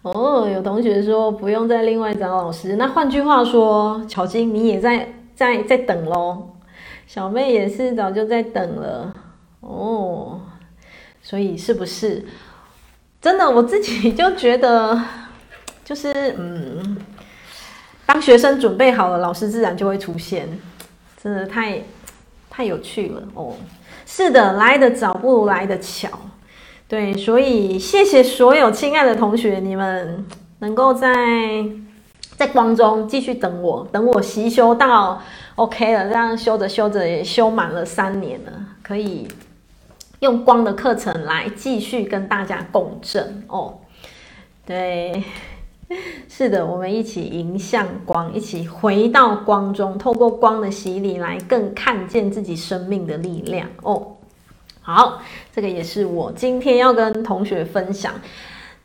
[0.00, 6.56] 哦，有同学说不用再另外找老师，那换句话说，巧晶你也在在在等咯。
[7.06, 9.14] 小妹也是早就在等了
[9.60, 10.40] 哦，
[11.22, 12.24] 所以是不是
[13.20, 13.50] 真的？
[13.50, 15.00] 我自己就觉得，
[15.84, 16.96] 就是嗯。
[18.04, 20.46] 当学生准备好了，老师自然就会出现，
[21.22, 21.80] 真的太
[22.50, 23.54] 太有趣了哦！
[24.04, 26.10] 是的，来得早不如来得巧，
[26.88, 30.26] 对，所以谢谢所有亲爱的同学，你们
[30.58, 31.08] 能够在
[32.36, 35.22] 在光中继续等我，等我习修到
[35.54, 39.26] OK 了，这样修着修着也修满了三年了，可以
[40.22, 43.78] 用光的课程来继续跟大家共振哦，
[44.64, 45.24] 对。
[46.28, 54.16] 是的，我们一起迎向光，一起回到光中，透过光的洗礼来更看见自己生命的力量哦。
[54.80, 55.20] 好，
[55.52, 58.14] 这个也是我今天要跟同学分享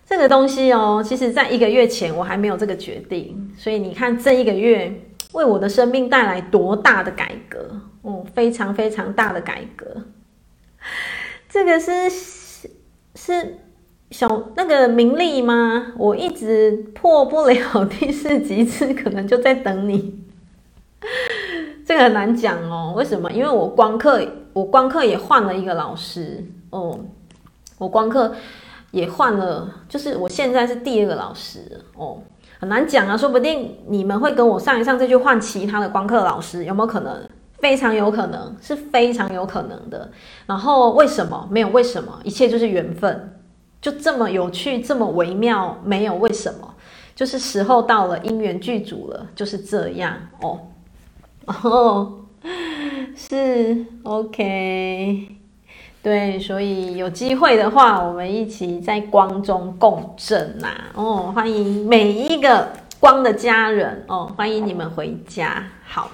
[0.05, 1.01] 这个东西哦。
[1.05, 4.91] 其实，在一个月前我还没有这个决定，所以你看这一个月
[5.33, 9.85] 为我的生命带来多大的改革哦，非常非常大的改革。
[11.57, 12.09] 这个是
[13.15, 13.57] 是。
[14.09, 15.87] 小那个名利吗？
[15.97, 20.17] 我一直破不了第四集次，可能就在等你。
[21.85, 23.29] 这个很难讲哦，为什么？
[23.33, 26.97] 因为我光课，我光课也换了一个老师哦，
[27.77, 28.33] 我光课
[28.91, 31.59] 也换了，就是我现在是第二个老师
[31.97, 32.21] 哦，
[32.59, 37.29] 很难讲啊，说不定你们会跟我上一上，再去换其他的光课老师，有没有可能？
[37.59, 40.09] 非常有可能，是非常有可能的。
[40.45, 41.47] 然后为什么？
[41.51, 43.33] 没有为什么，一切就是缘分。
[43.79, 46.73] 就这么有趣，这么微妙，没有为什么，
[47.15, 50.59] 就是时候到了，因缘具足了，就是这样哦。
[51.45, 52.13] 哦，
[53.15, 55.27] 是 OK，
[56.01, 62.67] 对，所以有机会的话，我们一起在光中共振呐、哦，欢迎每一个
[62.99, 65.63] 光的家人哦，欢迎你们回家。
[65.85, 66.09] 好。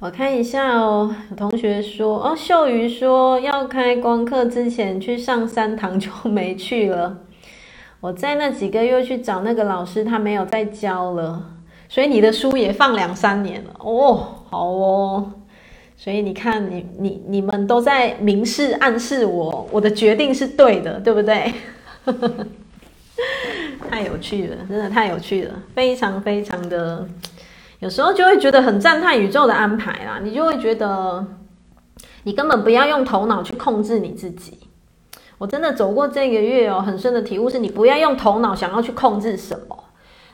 [0.00, 7.18] 我看一下哦，有同学说哦，秀瑜说要开光课之前去上三堂就没去了。
[8.00, 11.44] 我在那几个月去找那个老师，他没有再教了，
[11.86, 14.36] 所以你的书也放两三年了哦。
[14.48, 15.32] 好哦，
[15.98, 21.52] 所以你看，你你你们都在明示暗示我，我的决定是对的，对不对？
[23.90, 27.06] 太有趣了，真的太有趣了，非常非常的。
[27.80, 31.26] 有时候就会觉得很赞叹宇宙的安排啦，你就会觉得
[32.24, 34.58] 你根本不要用头脑去控制你自己。
[35.38, 39.84] 我真的走过这个月哦，很深的体悟是你不要用头脑想要去控制什么，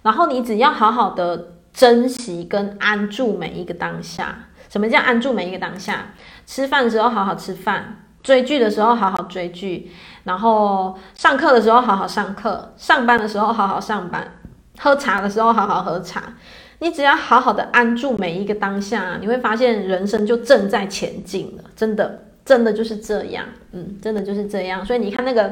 [0.03, 4.49] 然后你只要好好的珍惜跟安住每一个当下。
[4.69, 6.07] 什么叫安住每一个当下？
[6.45, 9.93] 吃饭的时候好好吃饭，追剧的时候好好追剧，
[10.25, 14.33] 然后上课的时候好好上课，上班的时候好好上班，
[14.81, 16.25] 喝茶的时候好好喝茶。
[16.79, 21.65] 你只要好好的安住每一个当下，你会发现人生就正在前进了。
[21.75, 23.47] 真的，真的就是这样。
[23.73, 24.85] 嗯，真的就是这样。
[24.85, 25.51] 所以你看那个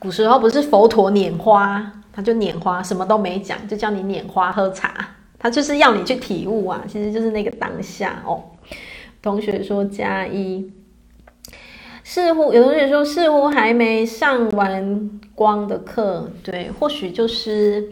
[0.00, 4.92] 古时候不是佛陀拈花，他就拈花，什么都没讲，就叫你拈花喝茶，
[5.38, 6.82] 他就是要你去体悟啊。
[6.88, 8.42] 其实就是那个当下哦。
[9.22, 10.72] 同学说加一，
[12.02, 17.88] 似乎有同学说似乎还没上完光的课，对，或许就是。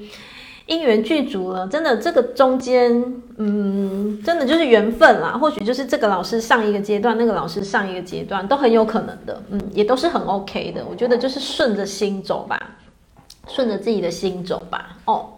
[0.68, 3.02] 因缘具足了，真的，这个中间，
[3.38, 5.30] 嗯，真的就是缘分啦。
[5.30, 10.84] 或许就是这个老师上一个阶段，那个老师上一个阶段，都很有可能的，嗯，也都是很 OK 的。
[10.84, 12.60] 我觉得就是顺着心走吧，
[13.48, 14.98] 顺着自己的心走吧。
[15.06, 15.30] 哦，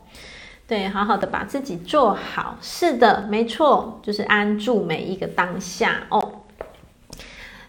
[0.66, 2.58] 对，好好的把自己做好。
[2.60, 6.08] 是的，没错，就是安住每一个当下。
[6.08, 6.32] 哦，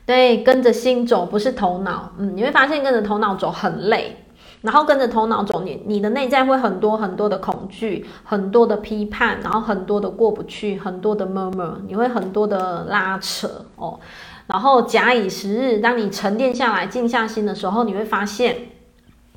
[0.08, 2.12] 对，跟着心走，不是头脑。
[2.18, 4.18] 嗯，你会发现跟着头脑走很累。
[4.62, 14.00] 然后跟着头脑走，你你的内在会很多很多的恐惧，很多的批判，然后很多的过不去，很多的 murmur，你会很多的拉扯哦。
[14.46, 18.56] 然后假以时日，当你沉淀下来、静下心的时候，你会发现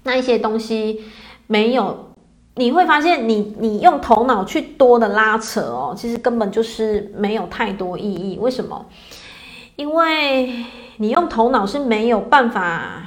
[0.02, 1.02] 那一些东西
[1.46, 2.10] 没有，
[2.56, 8.38] 你会发现你你用头脑去多的拉扯哦，其实根本就是没有太多意义。
[8.38, 8.84] 为什么？
[9.76, 10.66] 因为
[10.98, 13.04] 你用头脑是没有办法。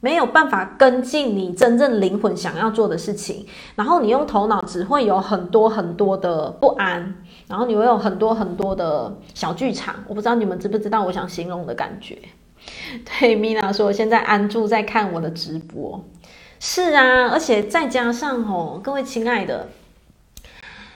[0.00, 3.46] 没有办法跟进你真正灵魂想要做的事情，
[3.76, 7.14] 然后你用头脑只会有很多很多的不安，
[7.46, 9.94] 然后你会有很多很多的小剧场。
[10.08, 12.18] 我不知道你们知不知道我想形容的感觉。
[13.04, 16.02] 对，米娜说，现在安住在看我的直播。
[16.58, 19.68] 是啊，而且再加上哦，各位亲爱的，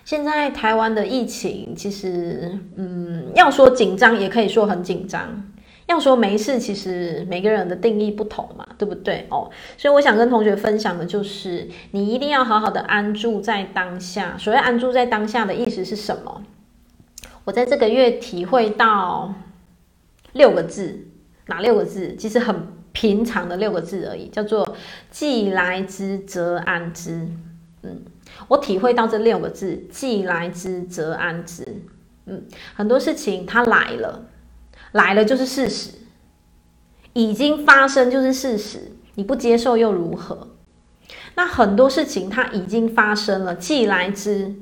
[0.05, 5.42] 现在台湾的疫情其实，嗯，要说紧张也可以说很紧张。
[5.87, 9.51] 要说没事，其实每个人的定义不同嘛，对不对哦？
[9.76, 14.37] 所以我想跟同学分享的就是，你一定要好好的安住在当下。
[14.39, 16.43] 所谓安住在当下的意思是什么？
[17.45, 19.35] 我在这个月体会到
[20.32, 21.07] 六个字，
[21.47, 22.16] 哪六个字？
[22.16, 24.76] 其实很平常的六个字而已，叫做
[25.11, 27.28] “既来之则安之”。
[27.82, 28.03] 嗯，
[28.49, 31.66] 我体会到这六个字，“既来之则安之”。
[32.24, 32.43] 嗯，
[32.74, 34.24] 很多事情它来了。
[34.95, 35.90] 来了就是事实，
[37.14, 40.49] 已经发生就是事实，你不接受又如何？
[41.34, 44.55] 那很多事情它已经发生了，既来之，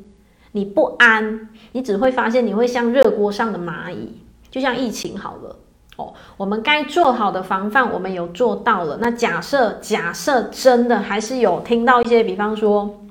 [0.53, 5.57] 你不安，你只会发现你会像热锅上的蚂蚁，就像疫情好了
[5.99, 8.99] 哦，我们该做好的防范我们有做到了。
[9.03, 13.02] 那假设假设真的还是有听到一些，比方说。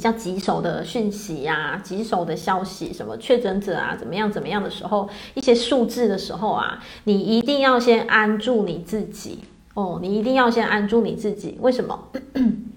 [0.00, 9.40] 比较棘手的讯息呀、啊，棘手的消息，什么确诊者啊，怎么样怎么样的时候，一些数字的时候啊，你一定要先安住你自己
[9.74, 11.58] 哦，你一定要先安住你自己。
[11.60, 12.08] 为什么？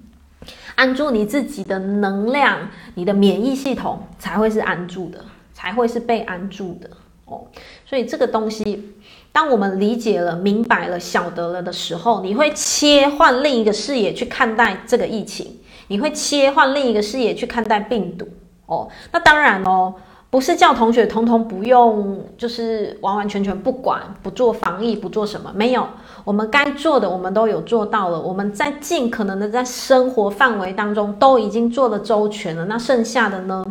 [0.75, 6.89] 安住你自己的能量，你的免疫系统才会是安住的，才会是被安住的
[7.23, 7.47] 哦。
[7.85, 8.95] 所以这个东西，
[9.31, 15.59] 当我们理解了、明白了、晓得了的时候，你会切换另一个视野去看待这个疫情，
[15.93, 18.27] 你会切换另一个视野去看待病毒
[18.65, 18.89] 哦。
[19.11, 19.93] 那当然哦，
[20.31, 25.87] 不是叫同学通通不用，就是完完全全不管、不做防疫、不做什么，没有，
[26.23, 33.63] 我们该做的我们都有做到了，我们在尽可能的在生活范围当中都已经做了周全了，那剩下的呢？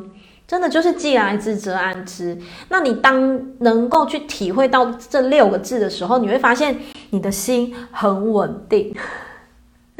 [0.46, 2.38] 真的就是既来之则安之。
[2.68, 6.78] 那你当能够去体会到这六个字的时候，你会发现
[7.10, 8.94] 你的心很稳定。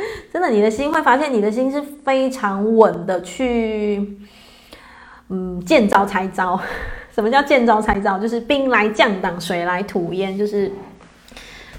[0.32, 4.18] 真的，你的心会发现你的心是非常稳的去，
[5.28, 6.61] 嗯，见招拆招。
[7.14, 8.18] 什么叫见招拆招？
[8.18, 10.72] 就是兵来将挡，水来土掩，就是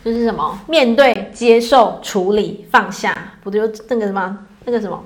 [0.03, 0.59] 就是什么？
[0.67, 4.37] 面对、接受、处理、放下，不就那个什么？
[4.65, 5.03] 那个什么？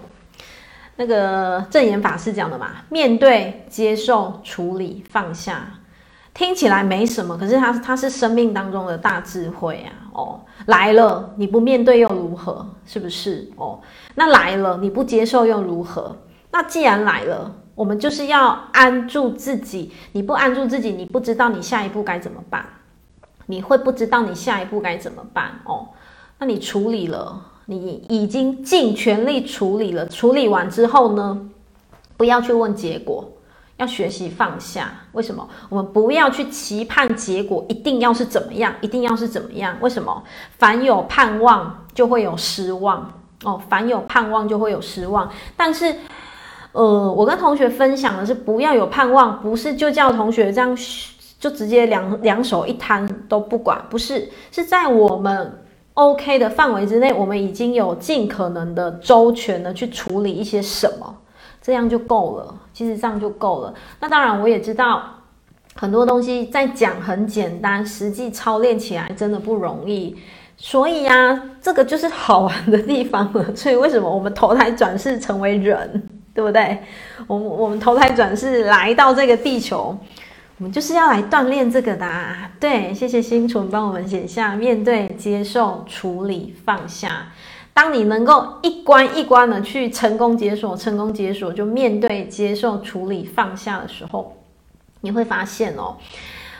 [0.99, 5.65] 那个证言法师讲的嘛，面对、接受、处理、放下，
[6.33, 9.93] 听起来没什么，可是它它是生命当中的大智慧啊！
[10.11, 12.65] 哦，来了你不面对又如何？
[12.85, 13.49] 是不是？
[13.57, 13.79] 哦，
[14.15, 16.15] 那来了你不接受又如何？
[16.51, 19.91] 那既然来了，我们就是要安住自己。
[20.13, 22.65] 你不安住自己，你不知道你下一步该怎么办，
[23.45, 25.51] 你会不知道你下一步该怎么办？
[25.65, 25.87] 哦，
[26.39, 27.41] 那你处理了。
[27.69, 31.49] 你已经尽全力处理了，处理完之后呢，
[32.15, 33.29] 不要去问结果，
[33.77, 34.91] 要学习放下。
[35.13, 35.47] 为什么？
[35.69, 39.75] 我们不要去期盼结果一定要是怎么样，一定要是怎么样？
[39.81, 40.23] 为什么？
[40.57, 43.11] 凡有盼望就会有失望
[43.43, 45.31] 哦，凡有盼望就会有失望。
[45.55, 45.95] 但是，
[46.73, 50.77] 呃，我跟同学分享的是，不要有盼望，不是就叫同学这样
[51.39, 55.63] 就直接两两手一摊都不管，不是，是在我们。
[55.97, 61.16] OK 的范围之内，我们已经有尽可能的周全的去处理一些什么，
[61.67, 62.55] 这样就够了。
[62.71, 63.73] 其实这样就够了。
[63.99, 65.03] 那当然，我也知道
[65.75, 70.15] 很多东西在讲很简单，实际操练起来真的不容易。
[70.55, 73.43] 所以呀、这个就是好玩的地方了。
[73.53, 76.79] 所以为什么我们投胎转世成为人，对不对？
[77.27, 79.97] 我们我们投胎转世来到这个地球。
[80.59, 87.27] 我们就是要来锻炼这个的啊，对，谢谢星纯帮我们写下面对、接受、处理、放下。
[87.77, 94.35] 当你能够一关一关的去成功解锁、成功解锁，就面对、接受、处理、放下的时候，
[95.01, 95.95] 你会发现哦，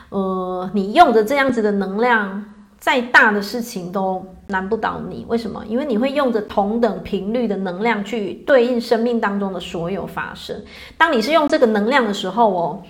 [0.10, 2.46] 呃，你用着这样子的能量，
[2.78, 5.26] 再大的事情都难不倒你。
[5.28, 5.66] 为什么？
[5.68, 10.56] 因为你会用着同等频率的能量去对应生命当中的所有发生。
[11.00, 12.84] 当你是用这个能量的时候哦。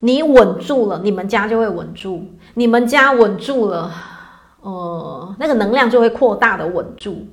[0.00, 2.20] 你稳住了，你们家就会稳住；
[2.54, 3.92] 你们家稳住了，
[4.62, 7.26] 呃，那个能量就会扩大的稳住。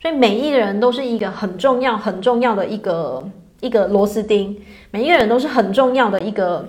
[0.00, 3.28] 所以每一个人都是一个很重要、很重要的一个
[3.60, 4.56] 一个螺丝钉，
[4.90, 6.66] 每一个人都是很重要的一个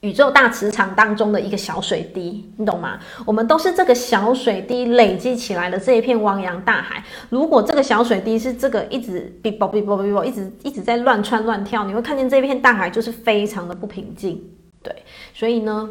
[0.00, 2.98] 宇宙大磁场当中的一个小水滴，你懂吗？
[3.24, 7.04] 我们都是这个小水滴累积起来的这一片汪洋大海。
[7.28, 14.42] 如果这个小水滴是这个一直哔啵哔啵哔啵一直一直在乱窜乱跳，你会看见这片大海就是非常的不平静。
[14.82, 14.92] 对，
[15.34, 15.88] 所以呢，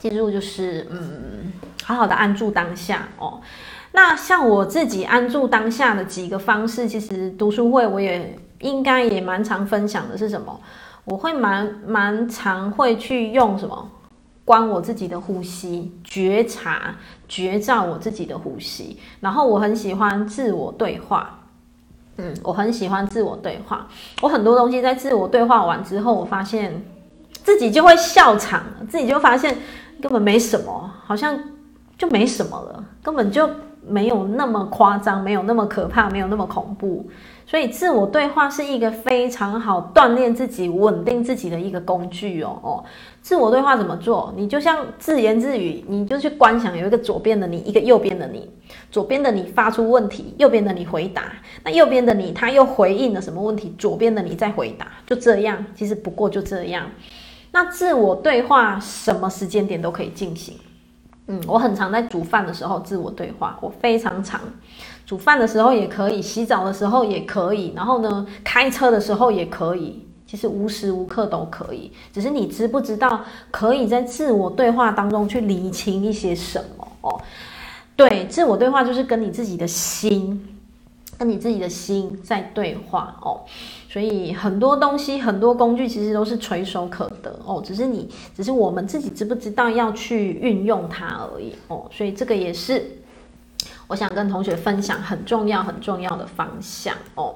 [0.00, 1.52] 记住就是，嗯，
[1.84, 3.40] 好好的安住当下哦。
[3.98, 10.56] 那像我自己安住当下的几个方式，其实读书会我也应该也蛮常分享的是什么？
[11.04, 13.90] 我会蛮蛮常会去用什么？
[14.44, 16.94] 观我自己的呼吸，觉察、
[17.26, 18.96] 觉照我自己的呼吸。
[19.18, 21.36] 然后我很喜欢自我对话，
[22.18, 23.88] 嗯，我很喜欢自我对话。
[24.22, 26.80] 我很多东西在自我对话完之后，我发现。
[27.42, 29.56] 自己就会笑场，自己就发现
[30.02, 31.38] 根本没什么，好像
[31.96, 33.48] 就没什么了，根本就
[33.88, 37.08] 没有那么夸张，没有那么可怕，没有那么恐怖。
[37.46, 42.84] 所以自我对话是一个非常好锻炼自己、稳定自己的一个工具哦哦。
[43.22, 44.32] 自我对话怎么做？
[44.36, 48.50] 你就像自言自语，你就去观想有一个左边的你，一个右边的你。
[48.90, 51.22] 左边的你发出问题，右边的你回答。
[51.64, 53.74] 那右边的你他又回应了什么问题？
[53.78, 55.64] 左边的你再回答，就这样。
[55.74, 56.86] 其实不过就这样。
[57.50, 60.54] 那自我对话什么时间点都可以进行，
[61.28, 64.40] 嗯，我很常在煮饭的时候自我对话，我非常常
[65.06, 77.20] 煮饭的时候也可以，洗澡的时候也可以，然后呢，开车的时候也可以，其实无时无刻都可以，只是你知不知道可以在自我对话当中去理清一些什么哦？
[77.94, 80.54] 对，自我对话就是跟你自己的心。
[81.18, 83.40] 跟你自己的心在对话哦，
[83.98, 91.84] 所以很多东西、很多工具其实都是垂手可得哦，只是你，只是我们自己知不知道要去运用它而已哦。
[91.90, 92.92] 所以这个也是
[93.88, 97.34] 我想跟同学分享很重要、很重要的方向哦。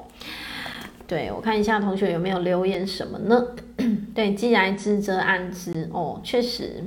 [1.09, 3.45] 对，我看一下同学有没有留言什么呢？
[4.15, 6.85] 对，既来之则安之哦，确实。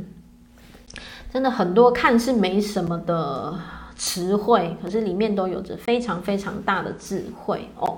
[1.33, 3.59] 真的很多看似没什么的
[3.97, 7.97] 词汇，可是里面都有着非常非常大的智慧哦。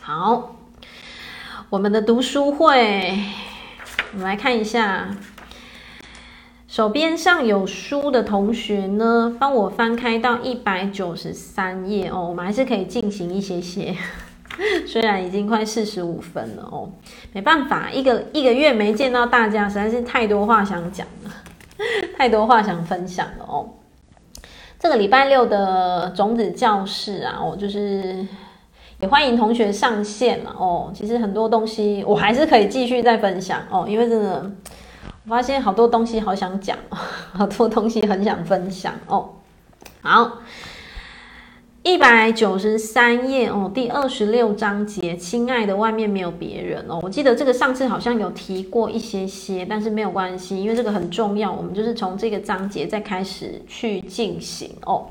[0.00, 0.56] 好，
[1.70, 3.16] 我们的读书会，
[4.12, 5.08] 我们来看一下。
[6.66, 12.26] 手边上有书的同学呢，帮我翻开到一百九十三页哦。
[12.28, 13.94] 我们还是可以进行一些些，
[14.84, 16.90] 虽然已经快四十五分了哦。
[17.32, 21.30] 没办法，一个一个月没见到大家，实在是太多话想讲了，
[22.18, 23.68] 太多话想分享了哦。
[24.80, 28.26] 这个礼拜六的种子教室啊，我，就是
[29.00, 30.92] 也欢迎同学上线了哦。
[30.94, 34.50] 其实很多东西我还是可以继续再分享哦，因为真的。
[35.26, 39.28] 我发现好多东西好想讲， 好多东西很想分享哦。
[40.00, 40.38] 好，
[41.82, 46.98] 一百九十三页哦，第二十六章节，亲爱的，外面没有别人哦。
[47.02, 55.06] 我记得这个上次好像有提过一些些，但是没有关系，因为这个很重要，我们就是从这个章节再开始去进行哦。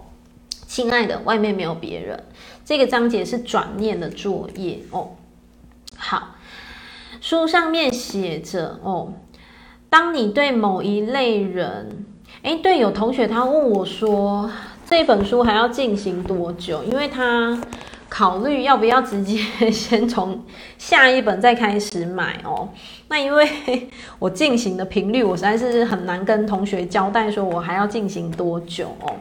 [0.67, 2.21] 亲爱的，外面没有别人，
[2.69, 5.09] 这个章节是转念的作业哦。
[5.97, 6.35] 好，
[7.19, 9.11] 书上面写着哦。
[9.89, 12.05] 当你对某一类人，
[12.43, 14.51] 诶，对，有同学他问我说，
[14.85, 16.83] 这本书还要进行多久？
[16.83, 17.59] 因为他
[18.07, 19.39] 考虑要不要直接
[19.73, 20.39] 先从
[20.77, 22.69] 下一本再开始买哦。
[23.07, 23.89] 那因为
[24.19, 29.15] 我进行的频率，我实在是很难跟同学交代说我还要进行多久哦，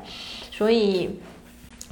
[0.53, 1.19] 所以。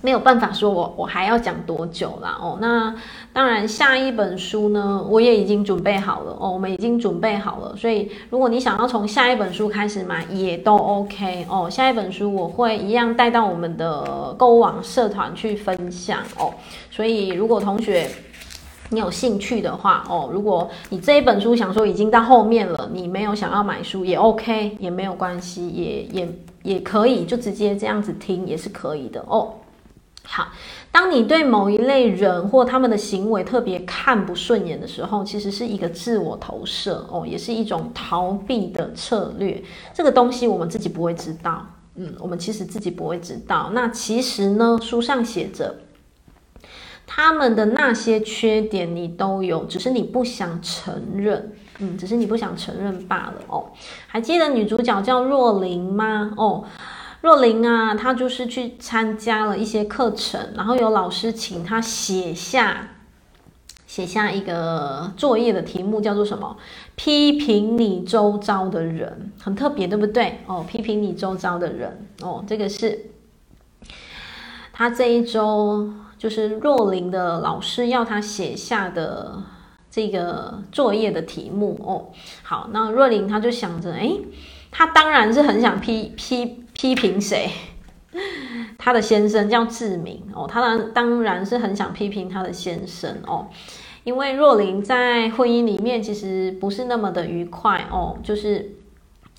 [0.03, 2.95] 没有办法说我我还要讲多久啦哦，那
[3.33, 11.69] 当然下一本书呢，我也已经准备好了哦，我们已经准备好了，所以如果你想要从下一本书开始买也都 OK 哦。
[11.69, 16.53] 下一本书我会一样带到我们的购物网社团去分享哦，
[16.91, 18.09] 所以如果同学
[18.91, 26.29] 你有兴趣的话哦，如果你这一本书想说已经到后面了，你没有想要买书也 OK，也没有关系，也也
[26.63, 29.53] 也可以就直接这样子听也是可以的哦。
[30.29, 30.49] 好，
[30.91, 39.63] 当你对某一类人或他们的行为特别看不顺眼的时候，其实是一个自我投射哦，也是一种逃避的策略。
[39.95, 41.65] 这个东西我们自己不会知道，
[41.95, 43.71] 嗯，我们其实自己不会知道。
[43.73, 45.77] 那其实呢，书上写着
[47.07, 53.71] 他们的那些缺点你都有，只是你不想承认，嗯，只是你不想承认罢了哦。
[54.09, 56.33] 还记得女主角叫若琳吗？
[56.37, 56.65] 哦。
[57.27, 62.91] 若琳啊，她就是去参加了一些课程，然后有老师请她写下
[63.85, 66.57] 写下一个作业的题目，叫做什么？
[66.95, 70.39] 批评你周遭的人，很特别，对不对？
[70.47, 73.07] 哦，批评你周遭的人，哦，这个是
[74.73, 79.43] 她这一周就是若琳的老师要她写下的
[79.91, 82.15] 这个作业的题目哦。
[82.45, 84.21] 好，那若琳她就想着，诶，
[84.71, 86.63] 她当然是很想批批。
[86.77, 87.51] 批评谁？
[88.79, 93.49] 他的先生叫志明哦，他当当然是很想批评他的先生哦，
[94.05, 98.75] 因为若琳在婚姻里面其实不是那么的愉快哦，就是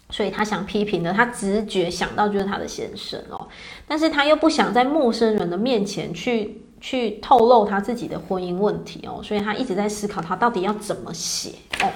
[0.10, 3.48] 所以他想批评的，他直觉想到就是他的先生哦，
[3.88, 11.90] 但是他又不想在陌生人的面前去去透露他自己的婚姻问题哦，所以他一直在思考他到底要怎么写哦。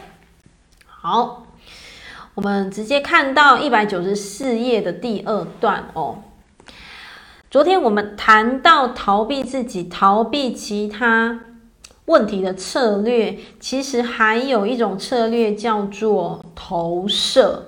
[0.85, 1.47] 好。
[2.33, 6.19] 我们直接看到一百九十四页的第二段哦。
[7.49, 11.41] 昨天我们谈到逃避自己、逃避其他
[12.05, 17.67] 问题的策略，其实还有一种策略叫做投射。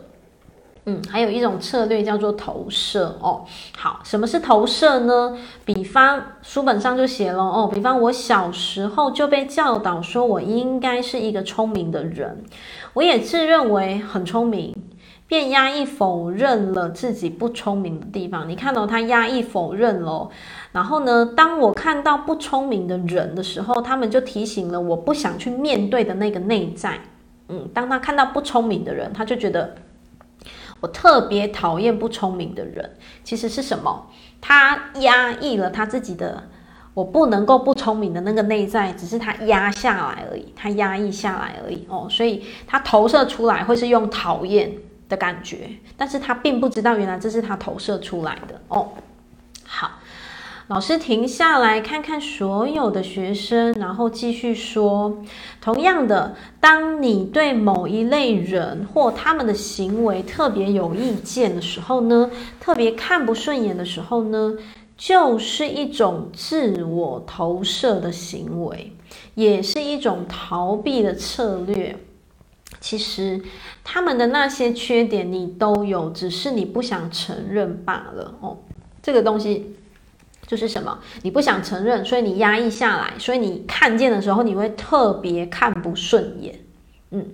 [0.85, 3.45] 嗯，还有一种策略叫做投射哦。
[3.77, 5.37] 好，什么是投射呢？
[5.63, 12.43] 比方书本上就写了哦，比方我小时候就被教导说我应该是一个聪明的人，
[12.93, 14.75] 我也自认为很聪明，
[15.27, 18.47] 便压抑否认了自己不聪明的地方。
[18.47, 20.29] 你看到他压抑否认了，
[20.71, 26.99] 然后呢，当我看到不聪明的人的时候，他们就提醒了我不想去面对的那个内在。
[27.49, 29.75] 嗯，当他看到不聪明的人，他就觉得。
[30.81, 34.05] 我特别讨厌不聪明的人，其实是什么？
[34.41, 36.43] 他压抑了他自己的，
[36.93, 44.71] 我不能够不聪明的那个内在，只是他压下来而已，他压抑下来而已哦，所以他投射出来会是用讨厌
[45.09, 48.89] 的感觉，但是他并不知道原来这是他投射出来的哦。
[49.65, 49.91] 好。
[50.67, 55.21] 老师停下来看看所有的学生，然后继续说
[55.59, 62.31] ：“同样的，当你对某一类人或他们的行为特别有意见的时候呢，
[62.61, 64.53] 特别看不顺眼的时候呢，
[65.05, 68.89] 就是一种自我投射的行为，
[69.35, 71.93] 也是一种逃避的策略。
[72.79, 73.43] 其实
[73.83, 78.57] 他们的那些缺点你都有，只是你不想承认罢了哦。
[79.01, 79.75] 这个东西
[80.47, 80.97] 就是什么？
[81.21, 86.57] 你不想承认，所以你压抑下来，所以你看见的时候，你会特别看不顺眼。
[87.11, 87.25] 嗯，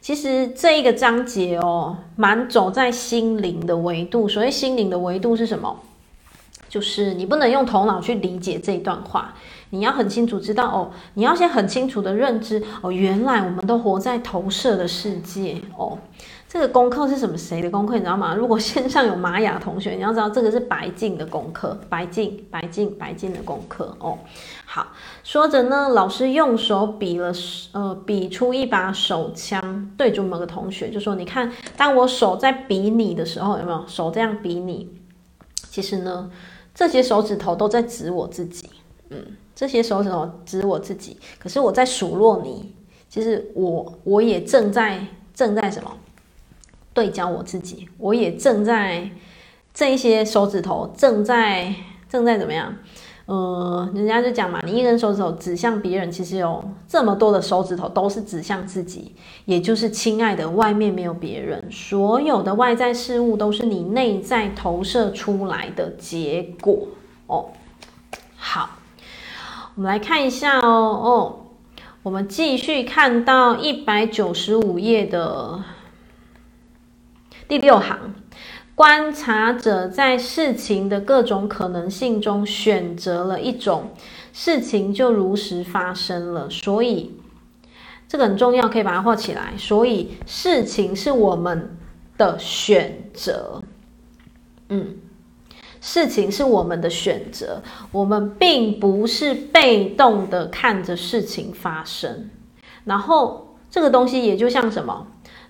[0.00, 4.26] 其实这一个章节哦，蛮走在心灵的维度。
[4.28, 5.80] 所谓心灵的维度是什么？
[6.70, 9.34] 就是你不能用头脑去理解这一段话。
[9.72, 15.98] 你要很清楚知道哦，你要先很清楚的认知哦，原来我们都活在投射的世界哦。
[16.48, 17.38] 这个功课是什么？
[17.38, 17.94] 谁的功课？
[17.94, 18.34] 你知道吗？
[18.34, 24.18] 如果线上有玛雅同学，你要知道这个是白净的功课，白净、白净、白净的功课哦。
[24.64, 24.88] 好，
[25.22, 27.32] 说着呢，老师用手比了，
[27.70, 34.88] 呃，比出一把手枪，对准某个同学就说：“你看，当我手在比你的时候，有没有手这样比你？
[35.70, 36.28] 其实呢，
[36.80, 38.70] 这些手指头都在指我自己，
[39.10, 42.74] 嗯。”这些手指头指我自己，可是我在数落你。
[43.10, 45.04] 其实我我也正在
[45.34, 45.94] 正在什么
[46.94, 49.10] 对焦我自己，我也正在
[49.74, 51.74] 这一些手指头正在
[52.08, 52.74] 正在怎么样？
[53.30, 59.14] 呃，人家就讲嘛，你一根手指头指向别人，其实有这么多的手指头都是指向自己。
[59.44, 66.88] 也就是亲爱的，外面没有别人，所有的外在事物都是你内在投射出来的结果
[67.28, 67.46] 哦。
[68.36, 68.70] 好。
[69.76, 71.36] 我们来看一下哦哦，
[72.02, 75.62] 我们继续看到一百九十五页的
[77.48, 78.12] 第六行，
[78.80, 83.90] 观察者在事情的各种可能性中选择了一种，
[84.32, 86.48] 事情就如实发生了。
[86.48, 87.14] 所以
[88.08, 89.52] 这个很重要，可以把它画起来。
[89.58, 91.76] 所以事情是我们
[92.16, 93.62] 的选择，
[94.70, 94.96] 嗯。
[95.82, 97.62] 事情是我们的选择，
[97.92, 102.30] 我们并不是被动的看着事情发生。
[102.84, 105.06] 然后这个东西也就像什么，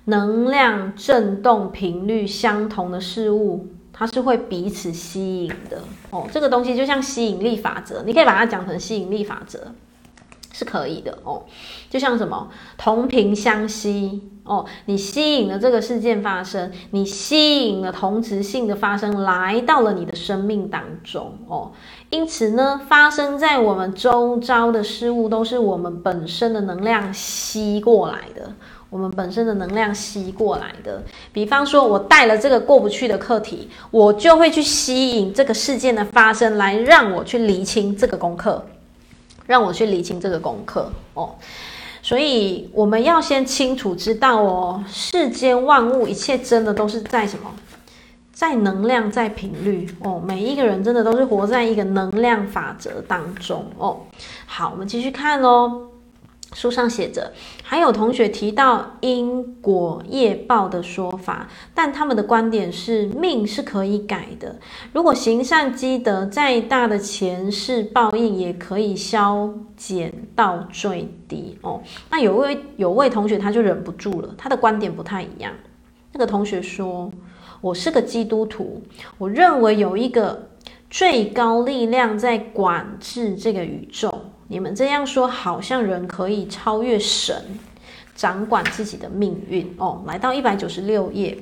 [0.07, 6.27] 能量振动频率相同的事物，它是会彼此吸引的哦。
[6.33, 9.73] 这个东西就像吸引力法则，你可以把它讲成吸引力法则。
[10.53, 11.45] 是可以的哦，
[11.89, 21.71] 就像什么同频相吸哦，你吸引了这个事件发生，你吸引了同质性的发生来到了你的生命当中哦，
[22.11, 28.53] 因此呢，发生在我们周遭的事物都是我们本身的能量吸过来的，
[28.91, 31.03] 我们本身的能量吸过来的。
[31.33, 38.63] 比方说，我带了这个过不去的课题，我就会去吸引这个事件的发生，来让我去厘清这个功课。
[39.47, 41.35] 让我去理清这个功课哦，
[42.03, 47.51] 所以我们要先清楚知道哦，世间万物一切真的都是在什么，
[48.33, 53.97] 在能量，在频率哦，每一个人真的都是活在一个能量法则当中哦。
[54.47, 55.89] 好，我们继续看哦。
[56.53, 57.33] 书上写着，
[57.63, 64.59] 还有同学提到因果业报的说法，但他们的观点是命是可以改的。
[64.93, 71.81] 如果行善积德，再大的前世报应也可以消减到最低哦。
[72.11, 75.53] 那有位有位同学他就忍不住了，他的观点不太一样。
[76.13, 77.11] 那个同学说
[77.63, 78.83] ：“我是个基督徒，
[79.17, 80.49] 我认为有一个
[80.91, 84.13] 最高力量在管制这个宇宙。”
[84.51, 87.41] 你们这样说，好像人可以超越神，
[88.17, 90.03] 掌管自己的命运哦。
[90.09, 91.39] 来到一百九十六页，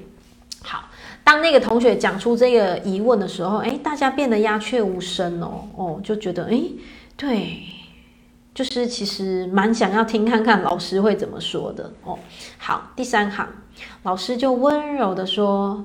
[0.63, 0.85] 好，
[1.25, 6.71] 当那个同学讲出这个疑问的时候，诶，大家变得鸦雀无声哦，哦，就觉得，诶，
[7.17, 7.63] 对，
[8.55, 12.19] 就是其实蛮想要听看看老师会怎么说的哦。
[12.59, 13.49] 好，第三行，
[14.03, 15.83] 老师就温柔地说：“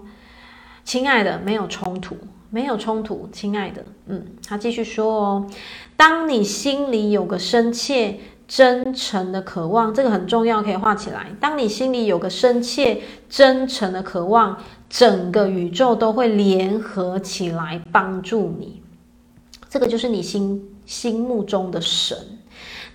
[0.83, 2.17] 亲爱的，没有冲突。”
[2.53, 5.51] 没有冲突，亲爱的，嗯，他继续说哦，
[5.95, 11.35] 当你心里有个深切、真诚的渴望，这个很重要，可以画起来。
[11.39, 14.57] 当你心里有个深切、真诚的渴望，
[14.89, 18.81] 整个宇宙都会联合起来帮助你。
[19.69, 22.17] 这个就是你心心目中的神。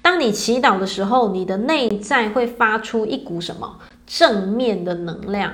[0.00, 5.52] 当你祈祷的时候，你的内在会发出一股什么正面的能量。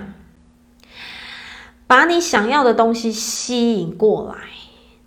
[1.86, 4.34] 把你想要的东西吸引过来，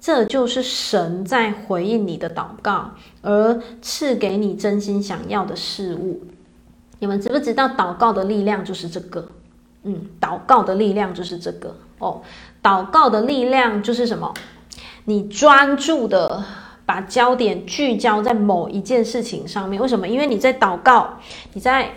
[0.08, 2.91] 这就是神在回应你的祷告，
[3.22, 6.22] 而赐给你真心想要的事物。
[6.99, 9.28] 你们知不知道祷告的力量就是这个？
[9.84, 12.22] 嗯，祷告的力量就是这个哦。
[12.64, 14.34] 祷告的力量就是什么？
[15.03, 16.41] 你专注的
[16.86, 19.82] 把焦点聚焦在某一件事情上面。
[19.82, 20.08] 为什么？
[20.08, 21.18] 因为你在祷告，
[21.51, 21.91] 你在。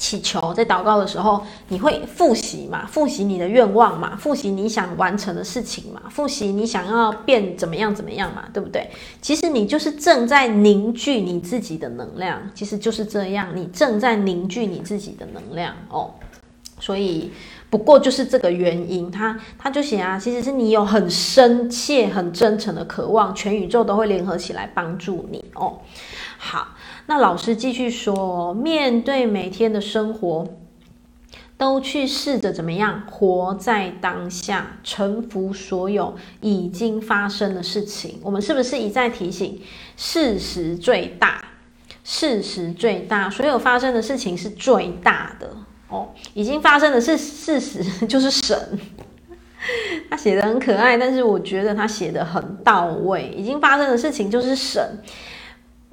[0.00, 2.86] 祈求，在祷告的时候，你会复习嘛？
[2.86, 4.16] 复习你的愿望嘛？
[4.16, 6.00] 复习你想完成的事情嘛？
[6.08, 8.46] 复习你想要变怎么样怎么样嘛？
[8.50, 8.90] 对不对？
[9.20, 16.10] 其实你就是正在凝聚你自己的能量，其实就是这样，你正在凝聚你自己的能量哦。
[16.80, 17.30] 所以，
[17.68, 25.78] 不过就是这个原因，他他就写啊，其实是你有很深切、很真诚的渴望，全宇宙都会联合起来帮助你哦。
[26.38, 26.68] 好。
[27.10, 30.46] 那老师继续说，面对每天的生活，
[31.58, 38.20] 都去试着怎么样活在当下，臣服所有已经发生的事情。
[38.22, 39.60] 我们是不是一再提醒，
[39.96, 41.44] 事实最大，
[42.04, 45.50] 事实最大，所有发生的事情是最大的
[45.88, 46.10] 哦。
[46.34, 48.78] 已经发生的是事实， 就是神。
[50.08, 53.34] 他写的很可爱，但是我觉得他写的很到位。
[53.36, 54.80] 已经发生的事情就是神。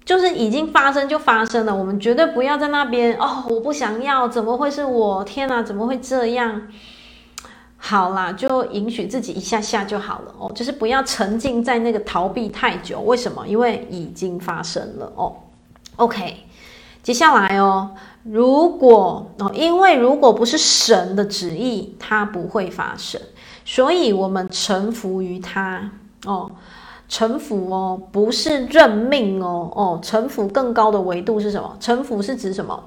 [0.07, 5.21] 就是已经发生就发生了，我们绝对不要在那边哦，我不想要，怎么会是我？
[5.25, 6.61] 天哪，怎么会这样？
[7.75, 13.01] 好啦，就允许自己一下下就好了哦，就是不要沉浸在那个逃避太久。
[13.01, 13.45] 为什么？
[13.45, 15.35] 因为已经发生了哦。
[15.97, 16.37] OK，
[17.03, 17.91] 接下来哦，
[18.23, 23.19] 如果哦，因为如果不是神的旨意，它不会发生，
[23.65, 25.91] 所以我们臣服于它
[26.25, 26.49] 哦。
[27.09, 31.77] 臣服哦，不是认命哦哦，臣服更高的维度是什么？
[31.79, 32.83] 臣服是指什么？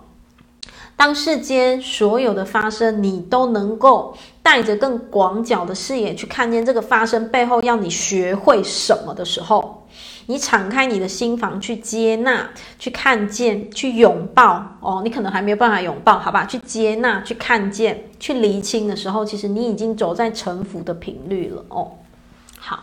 [0.95, 9.87] 当世间所有的发生，你都能够带着更广角的视野去看见这个发生背后要你学会什么的时候，
[10.27, 15.01] 你敞开你的心房去接纳、去看见、去拥抱哦。
[15.03, 16.45] 你可能还没有办法拥抱，好吧？
[16.45, 21.93] 去接纳、去看见、去厘清的时候，其实你已经走在臣服的频率了哦。
[22.59, 22.81] 好。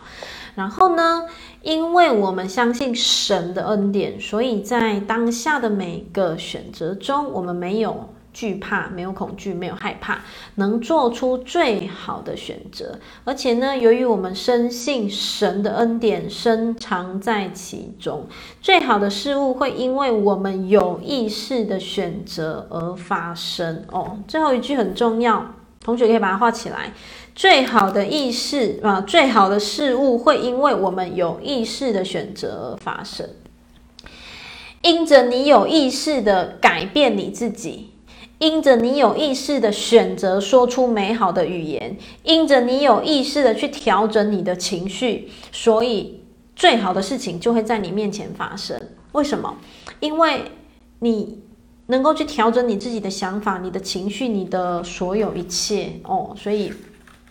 [0.58, 1.24] 然后呢，
[1.62, 10.18] 因为我们相信神的恩典，所以在当下的每个选择中，我们没有惧怕，没有恐惧，没有害怕，
[10.56, 12.98] 能做出最好的选择。
[13.22, 18.26] 而且呢，由于我们深信神的恩典深藏在其中，
[18.60, 23.84] 最好的事物会因为我们有意识的选择而发生。
[23.92, 25.54] 哦，最后一句很重要，
[25.88, 26.92] 同学可以把它画起来。
[27.34, 33.26] 最好的意识啊，最好的事物会因为我们有意识的选择而发生。
[34.82, 37.94] 因着你有意识的改变你自己，
[38.38, 46.22] 因着你有意识的选择说出美好的语言，因着你有意识的去调整你的情绪，所以
[46.54, 48.78] 最好的事情就会在你面前发生。
[49.12, 49.56] 为什么？
[50.00, 50.52] 因为
[50.98, 51.40] 你
[51.88, 56.72] 能够去调整你自己的想法、你的情绪、你的所有一切哦，所以。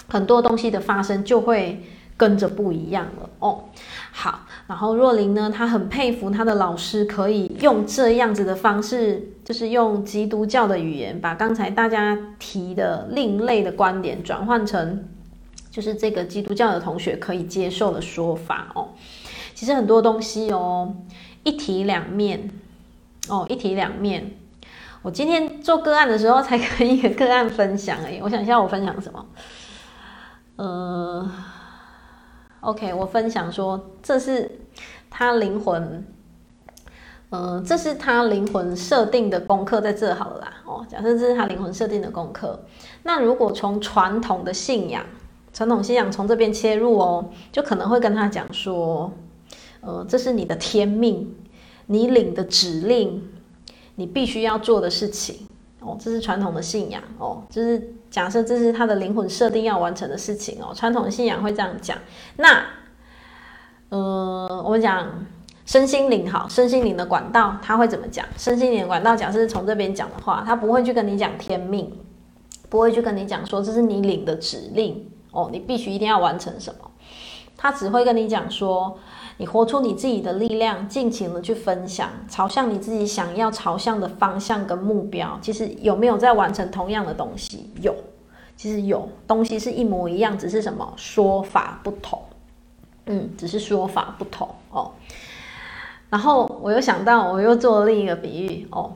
[0.09, 1.83] 很多东西的发生就会
[2.15, 3.65] 跟着不一样了哦。
[4.13, 15.03] 好，然后若琳呢，她很佩服她的老师可以用这样子的方式，就是用基督教的语言，把刚才大家提的另类的观点转换成，
[15.69, 18.87] 就是这个基督教的同学可以接受的说法哦。
[19.53, 20.95] 其实很多东西哦，
[21.43, 22.49] 一体两面
[23.27, 24.31] 哦，一体两面。
[25.07, 29.25] 我今天做个案的时候才跟一个个案分享诶，我想一下，我分享什么？
[30.57, 31.31] 呃
[32.59, 34.51] ，OK，我分享说，这是
[35.09, 36.05] 他灵魂，
[37.29, 40.53] 呃，这是他灵魂设定的功课，在这好了啦。
[40.65, 42.65] 哦，假设这是他灵魂设定的功课，
[43.03, 45.05] 那如果从传统的信仰，
[45.53, 49.09] 传统信仰从这边切入哦，就可能会跟他讲说，
[49.79, 51.33] 呃，这是你的天命，
[51.85, 53.25] 你领的指令，
[53.97, 55.45] 你必须要做的事情。
[55.79, 60.73] 哦，这是传统的信仰哦，就是假设这是他的灵魂设定要完成的事情哦。
[60.73, 61.95] 传统的信仰会这样讲。
[62.37, 62.65] 那，
[63.89, 65.07] 呃，我们讲
[65.67, 68.25] 身心灵好，身心灵的管道他会怎么讲？
[68.35, 71.95] 身心灵的管道，假设是从这边讲的话，他不会去跟你讲天命，
[72.69, 76.91] 不会去跟你讲说这是你领的指令哦，你必须一定要完成什么。
[77.55, 78.97] 他只会跟你讲说。
[79.39, 85.38] 你活出你自己的力量，尽情的去分享，朝向你自己想要朝向的方向跟目标。
[85.41, 87.69] 其实有没有在完成同样的东西？
[87.79, 87.95] 有，
[88.55, 92.19] 其实有东西是一模一样，只是什么说法不同。
[93.05, 94.91] 嗯，只是说法不同哦。
[96.09, 98.93] 然后我又想到，我又做了另一个比喻哦。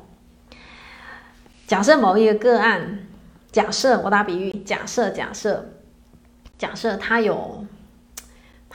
[1.68, 3.08] 假设某一个个案，
[3.52, 5.70] 假设我打比喻，假设假设
[6.58, 7.64] 假设他有。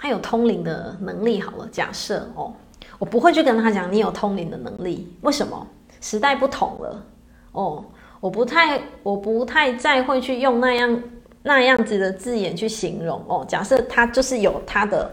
[0.07, 2.53] 他有通灵的能力，好了，假设哦，
[2.97, 5.67] 我不会去跟他讲你有通灵的能力，为什么？
[6.01, 7.05] 时代不同了
[7.51, 7.85] 哦，
[8.21, 11.03] 我不太，我不太再会去用那样
[11.43, 13.45] 那样子的字眼去形容哦。
[13.49, 15.13] 假设他就是有他的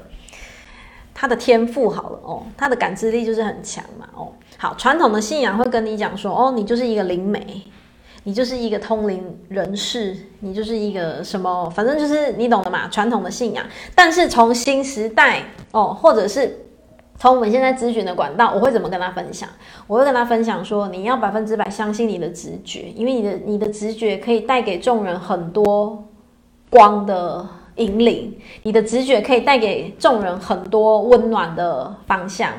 [1.11, 4.31] 他的天赋，好了哦，他的感知力就是很强嘛哦。
[4.59, 7.59] 好，传统的信仰会跟你讲说，哦，你就是一个灵媒，
[8.23, 13.65] 你就是一个通灵人士，你就是一个什么，反正就是你懂的嘛，传统的信仰。
[13.93, 16.65] 但是从新时代哦，或者是
[17.19, 19.49] 从我们现在咨询的管道，我会怎么跟他分享？
[19.87, 26.03] 我会跟他分享说，你要百分之百相信你的直觉，因为你的你的直觉可以带给众人很多
[26.69, 27.45] 光的
[27.75, 32.51] 引领，你的直觉可以带给众人很多温暖的方向。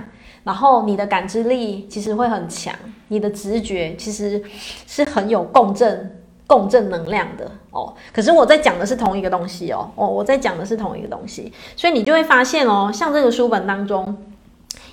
[0.45, 2.75] 然后你的感知力其实会很强，
[3.09, 4.43] 你的直觉其实
[4.87, 7.95] 是很有共振、共振能量的哦。
[8.13, 14.17] 可是我在讲的是同一个东西哦，哦，我在讲的是同一个东西，所以你就会发现哦，像这个书本当中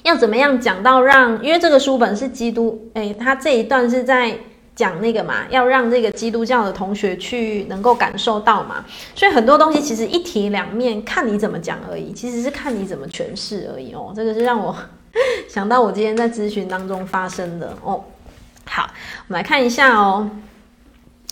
[0.04, 4.38] 要怎么样讲到让，因为这个书本是基督，诶，他这一段是在
[4.76, 8.86] 讲那个嘛，要让这个基督教的同学去能够感受到嘛，
[9.16, 14.12] 所以很多东西其实一体两面，看你怎么讲而已，其实是看你怎么诠释而已哦。
[14.16, 14.76] 这个是让我。
[15.50, 18.04] 想到我今天在咨询当中发生的哦，
[18.66, 18.84] 好，
[19.28, 20.30] 我们来看一下哦，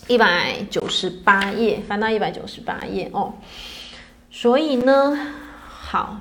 [0.07, 3.34] 一百九十八页，翻到一百九十八页哦。
[4.30, 5.17] 所以呢，
[5.65, 6.19] 好，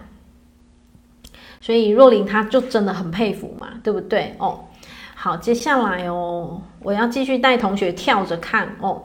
[1.61, 4.67] 所以若琳她就真的很佩服嘛，对不对哦？
[5.15, 9.03] 好，接下来哦，我要继续带同学跳着看哦。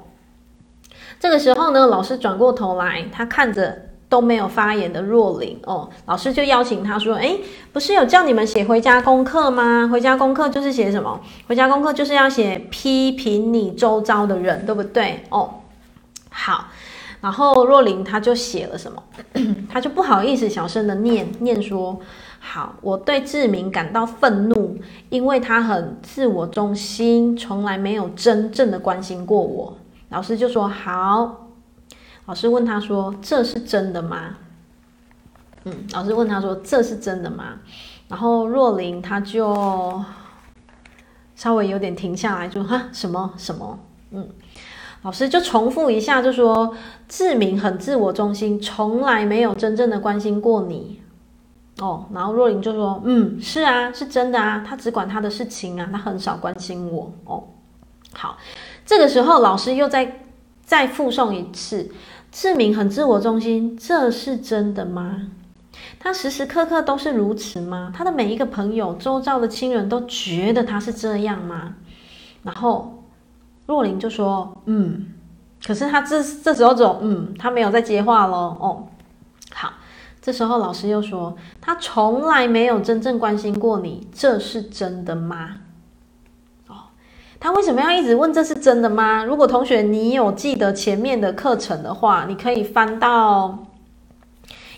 [1.20, 3.89] 这个时候呢，老师转过头来，他看着。
[4.14, 7.41] 都没有发言的若琳哦，老师就邀请他说：“诶，
[7.72, 9.89] 不是有叫你们写回家功课吗？
[9.91, 11.20] 回家功课就是写什么？
[11.47, 15.24] 回家功课就是要写批评你周遭的人，对不对？
[15.30, 15.49] 哦，
[16.30, 16.68] 好。
[17.22, 19.01] 然后若琳他就写了什么？
[19.68, 21.99] 他就不好意思小声的念念说：
[22.39, 24.78] 好，我对志明感到愤怒，
[25.09, 29.76] 因为他很自我中心，从来没有真正的关心过我。
[30.09, 31.39] 老师就说：好。”
[32.26, 34.38] 老师问他说：“这是真的吗？”
[35.66, 37.60] 嗯，老师问他说：“这是真的吗？”
[38.10, 40.04] 然后若琳他就
[41.36, 43.80] 稍微有点停下来，就哈什么什么？
[44.12, 44.30] 嗯，
[45.02, 46.76] 老师就重复一下，就说
[47.10, 51.02] ：“志明很自我中心，从来没有真正的关心过你。”
[51.80, 57.44] 哦，然后若琳就说：“嗯，是啊，是真的啊，他只管他的事情啊，他很少关心我。”哦，
[58.14, 58.38] 好，
[58.86, 60.23] 这个时候老师又在
[60.66, 61.91] 再复诵一次。
[62.32, 65.28] 志明很自我中心，这是真的吗？
[65.99, 67.91] 他时时刻刻都是如此吗？
[67.95, 71.76] 他的每一个朋友、周遭的亲人都觉得他是这样吗？
[72.41, 73.03] 然后
[73.66, 75.07] 若琳就说：“嗯。”
[75.66, 78.57] 可是他这这时候走，嗯，他没有再接话喽。
[78.59, 78.88] 哦，
[79.53, 79.72] 好，
[80.22, 85.51] 这时候老师又说：“他从来没有真正关心过你，这是真的吗？”
[87.44, 89.26] 他为什么要一直问这是真的吗？
[89.26, 93.66] 如果同学你有记得前面的课程的话，你可以翻到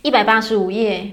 [0.01, 1.11] 一百八十五页。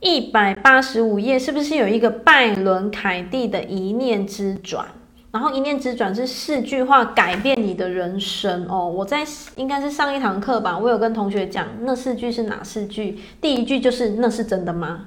[0.00, 4.86] 一百八十五页是不是有一个拜伦凯蒂的一念之转？
[5.30, 8.86] 然后一念之转是四句话改变你的人生哦。
[8.86, 9.24] 我在
[9.56, 13.18] 应该是上一堂课吧，我有跟同学讲那四句是哪四句？
[13.40, 15.06] 第一句就是那是真的吗？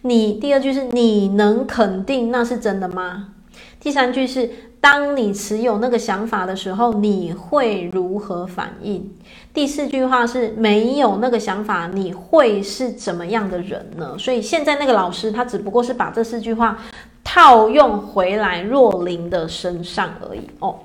[0.00, 3.34] 你第二句是你能肯定那是真的吗？
[3.78, 4.48] 第三句是。
[4.80, 9.14] 当你持有那个想法的时候，你会如何反应？
[9.52, 14.16] 第四句话是没有那个想法，你会是怎么样的人呢？
[14.18, 16.78] 所以现在那个老师他只不过是把这四句话
[17.22, 20.78] 套用回来若琳的身上而已哦。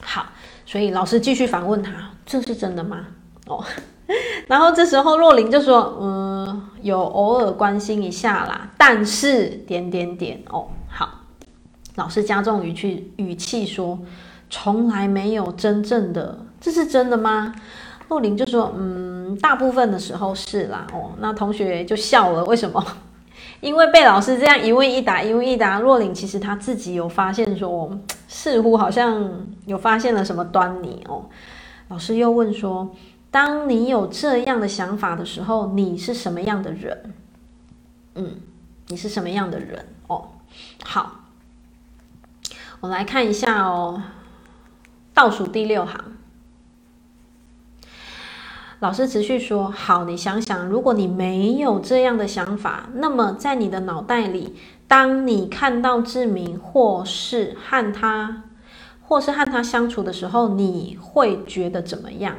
[0.00, 0.26] 好，
[0.64, 1.92] 所以老师继续反问他：
[2.24, 3.06] 这是真的吗？
[3.48, 3.64] 哦，
[4.46, 10.68] 然后这时候若琳就说：嗯，有偶尔关心一下啦，但是点点点哦。
[11.96, 13.98] 老师加重语气，语气说
[14.50, 17.54] ：“从来没有真正的，这是真的吗？”
[18.08, 22.44] 若琳就说：“嗯，大部分的时候是啦。”哦，那同学就笑了。
[22.44, 22.84] 为什么？
[23.60, 27.90] 因为被老师这样一问一答，一问一答，若琳其实他自己有发现说，
[28.28, 31.24] 似乎好像有发现了什么端倪哦。
[31.88, 32.90] 老师又问说
[33.30, 37.14] ：“当你有这样的想法的时候，你是什么样的人？”
[38.16, 38.36] 嗯，
[38.88, 39.86] 你是什么样的人？
[40.08, 40.28] 哦，
[40.82, 41.20] 好。
[42.84, 44.02] 我们来看一下哦，
[45.14, 45.98] 倒数第六行，
[48.80, 54.54] 老师持续说：“好，你想想，如果你没有这样的想法，那么在你的脑袋里，
[54.86, 58.42] 当你看到志明或是和他，
[59.00, 62.36] 或是和他相处的时候，你会觉得怎么样？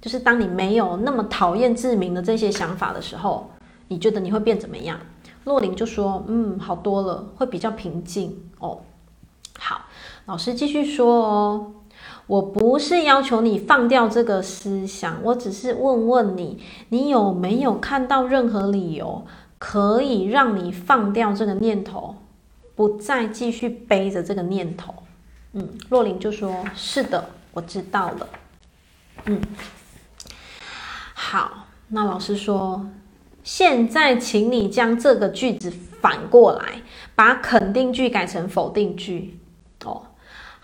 [0.00, 3.50] 就是当你没有那么讨厌志明的这些想法的时候，
[3.88, 4.96] 你觉得你会变怎么样？”
[5.42, 8.78] 洛琳就说：“嗯，好多了，会比较平静哦。”
[9.60, 9.86] 好，
[10.28, 11.72] 老师继续说哦，
[12.26, 19.24] 我不是要求你放掉这个思想，我只是问问你，你有没有看到任何理由
[19.56, 22.16] 可以让你放掉这个念头，
[22.76, 24.94] 不再继续背着这个念头？
[25.54, 28.28] 嗯，若琳就说：“是的，我知道了。”
[29.24, 29.40] 嗯，
[31.14, 32.86] 好，那老师说，
[33.42, 35.72] 现在请你将这个句子
[36.02, 36.82] 反过来，
[37.14, 39.37] 把肯定句改成否定句。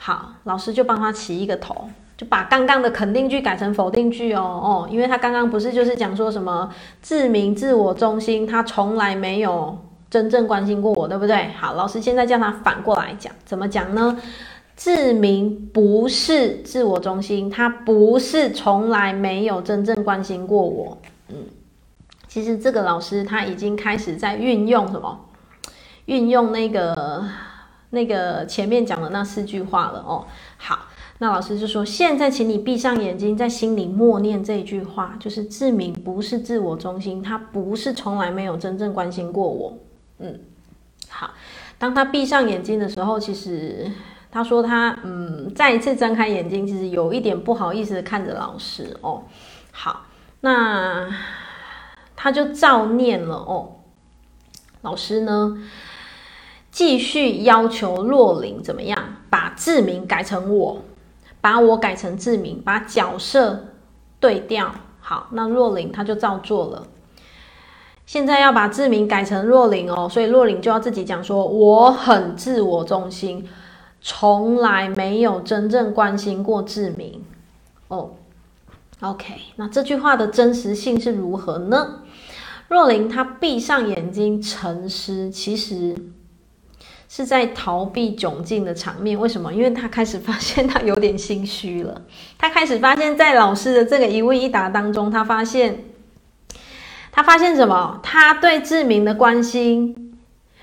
[0.06, 4.42] 好，老师就帮他起一个头，就把刚刚的肯定句改成否定句哦。
[4.42, 9.78] 哦，因为他刚刚不是就是讲说什么自明自我中心，他从来没有
[10.10, 11.48] 真正关心过我，对不对？
[11.58, 14.20] 好，老师现在叫他反过来讲，怎么讲呢？
[14.76, 20.98] 自明不是自我中心，他不是从来没有真正关心过我。
[21.30, 21.36] 嗯，
[22.28, 25.18] 其实这个老师他已经开始在运用什么？
[26.04, 27.24] 运用那个
[27.94, 30.26] 那个前面讲的那四句话了哦。
[30.58, 30.80] 好，
[31.20, 39.78] 那老师就说：现在请你闭上眼睛，在心里默念这一句话，就是志明不是自我中心，他不是从来没有真正关心过我。
[40.18, 40.40] 嗯，
[41.08, 41.30] 好，
[41.78, 43.90] 当他闭上眼睛的时候，其实。
[44.34, 49.22] 他说他嗯，再一次睁开眼睛，其实有一点不好意思的看着老师哦。
[49.70, 50.06] 好，
[50.40, 51.08] 那
[52.16, 53.76] 他就照念了哦。
[54.82, 55.56] 老师呢，
[56.74, 58.98] 继续要求若琳怎么样，
[59.30, 60.82] 把志明改成我，
[61.40, 63.66] 把我改成志明，把角色
[64.18, 64.74] 对调。
[64.98, 66.88] 好，那若琳他就照做了。
[68.06, 73.48] 现在要把志明改成若琳哦，所以若琳就要自己讲说，我很自我中心。
[74.00, 77.24] 从来没有真正关心过志明
[77.86, 78.10] 哦。
[79.00, 82.00] OK，那这句话的真实性是如何呢？
[82.66, 85.96] 若琳她闭上眼睛沉思，其实
[87.14, 89.16] 是在逃避窘境的场面。
[89.20, 89.54] 为什么？
[89.54, 92.02] 因为他开始发现他有点心虚了。
[92.36, 95.84] 他开始发现，在老师的这个一问一答当中，他发现，
[97.12, 98.00] 他发现什么？
[98.02, 100.16] 他对志明的关心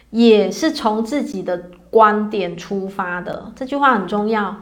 [0.10, 1.72] 也是从自己的。
[1.91, 4.56] 观点出发的这句话很重要。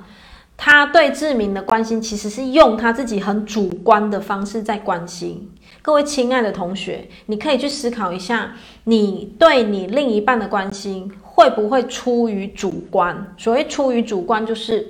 [0.58, 5.52] 他对志明的关心，其实是用他自己很主观的方式在关心。
[5.84, 13.34] 各位亲爱的同学，你可以去思考一下，你对你另一半的关心，会不会出于主观？
[13.38, 14.86] 所谓出于主观，就是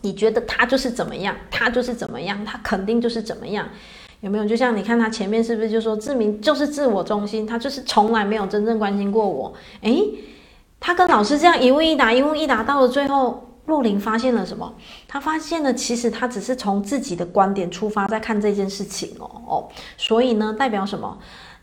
[0.00, 3.68] 你觉得他就是怎么样，他就是怎么样，他肯定就是怎么样，
[4.22, 4.46] 有没有？
[4.46, 9.52] 就像你看他前面是不是就说志明就是自我中心，他就是从来没有真正关心过我？
[9.82, 10.02] 诶。
[10.80, 14.74] 他跟老师这样一问一答，一问一答，到了最后，若琳发现了什么？
[15.06, 19.68] 他发现了，其实他只是从自己的观点出发在看这件事情哦哦，
[19.98, 21.18] 所以呢，代表什么？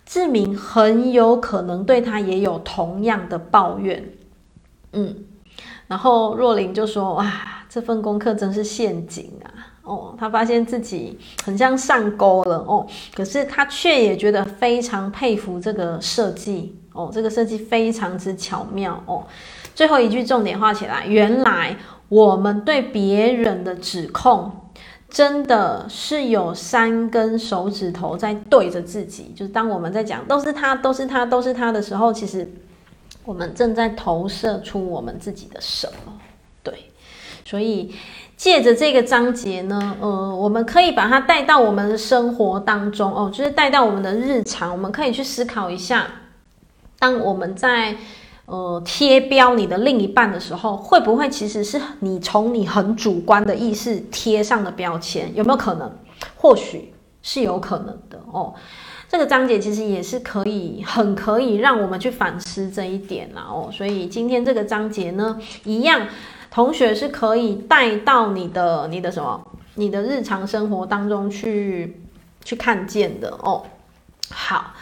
[0.06, 4.04] 志明很有可能对他也有同样的抱怨，
[4.92, 5.16] 嗯，
[5.88, 7.32] 然后若琳就说：“哇，
[7.70, 9.48] 这份功课真是陷阱啊！”
[9.84, 16.80] 哦，他发现自己很像上钩了哦，可是他却也觉得非常佩服这个设计。
[16.94, 19.26] 哦，这个设计非常之巧妙哦。
[19.74, 21.76] 最后一句重点画起来，原来
[22.08, 24.52] 我们对别人的指控，
[25.14, 29.32] 真的是有三根手指头在对着自己。
[29.36, 32.52] 就是当我们在讲都是他，都是他，都是他的时候，其实
[33.24, 36.14] 我们正在投射出我们自己的什么？
[36.64, 36.90] 对，
[37.46, 37.94] 所以
[38.36, 46.08] 借着这个章节呢，呃，我们可以把它带到我们的生活当中哦，就是带到我们的日常，我们可以去思考一下。
[46.98, 47.96] 当我们在
[48.46, 55.34] 呃贴标你的另一半的时候，会不会其实是你从你很主观的意识贴上的标签？
[55.34, 55.92] 有没有可能？
[56.36, 58.54] 或许是有可能的哦。
[59.08, 63.70] 这个章节其实也是可以很可以让我们去反思这一点啦哦。
[63.72, 66.08] 所以今天这个章节呢，一样
[66.50, 69.40] 同学是可以带到你的你的什么
[69.76, 72.02] 你的日常生活当中去
[72.44, 73.64] 去看见的哦。
[74.30, 74.74] 好。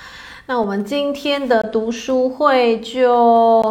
[0.47, 3.61] 那我们今天的读书会就，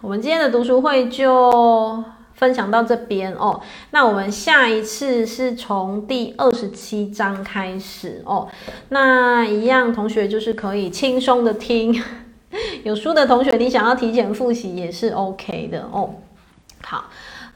[0.00, 2.02] 我们今天的读书会就
[2.32, 3.60] 分享到这边哦。
[3.90, 8.48] 那我们下一次是从第二十七章开始哦。
[8.88, 12.02] 那一样，同学就是可以轻松的听，
[12.84, 16.14] 有书的同学，你想要提前复习也是 OK 的哦。
[16.82, 17.04] 好，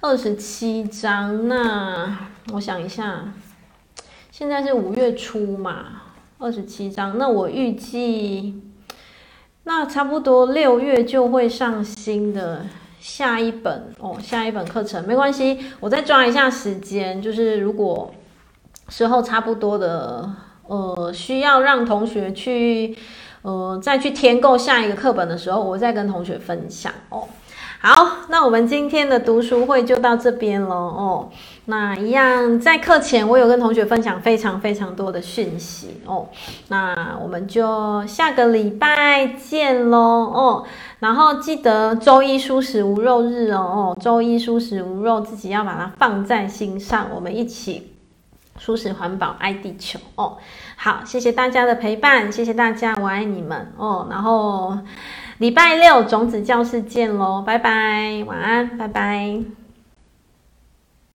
[0.02, 2.18] 二十七章，那
[2.52, 3.32] 我想一下，
[4.30, 6.02] 现在是五月初嘛，
[6.36, 8.60] 二十七章，那我预计。
[9.64, 12.64] 那差不多六月就会上新的
[13.00, 18.12] 下一本哦，下一本课程没关系，我再抓一下时间，就是如果
[18.88, 20.30] 时候差不多的，
[20.66, 22.96] 呃，需要让同学去，
[23.42, 27.26] 呃，再去添购下一个课本的时候，我再跟同学分享哦。
[27.86, 31.28] 好，那我们今天的读书会就到这边喽哦。
[31.66, 36.26] 那一样在课前，我有跟同学分享非常非常多的讯息哦。
[36.68, 40.64] 那我们就下个礼拜见喽哦。
[41.00, 43.60] 然后记得周一蔬食无肉日哦
[43.94, 47.08] 哦，周一蔬食无肉，自己要把它放在心上。
[47.14, 47.92] 我们一起
[48.58, 50.38] 蔬食环保，爱地球哦。
[50.76, 54.06] 好，谢谢大家的陪伴，谢谢大家，我爱你们哦。
[54.10, 54.78] 然后。
[55.44, 59.63] 礼拜六种子教室见喽，拜拜，晚安，拜拜。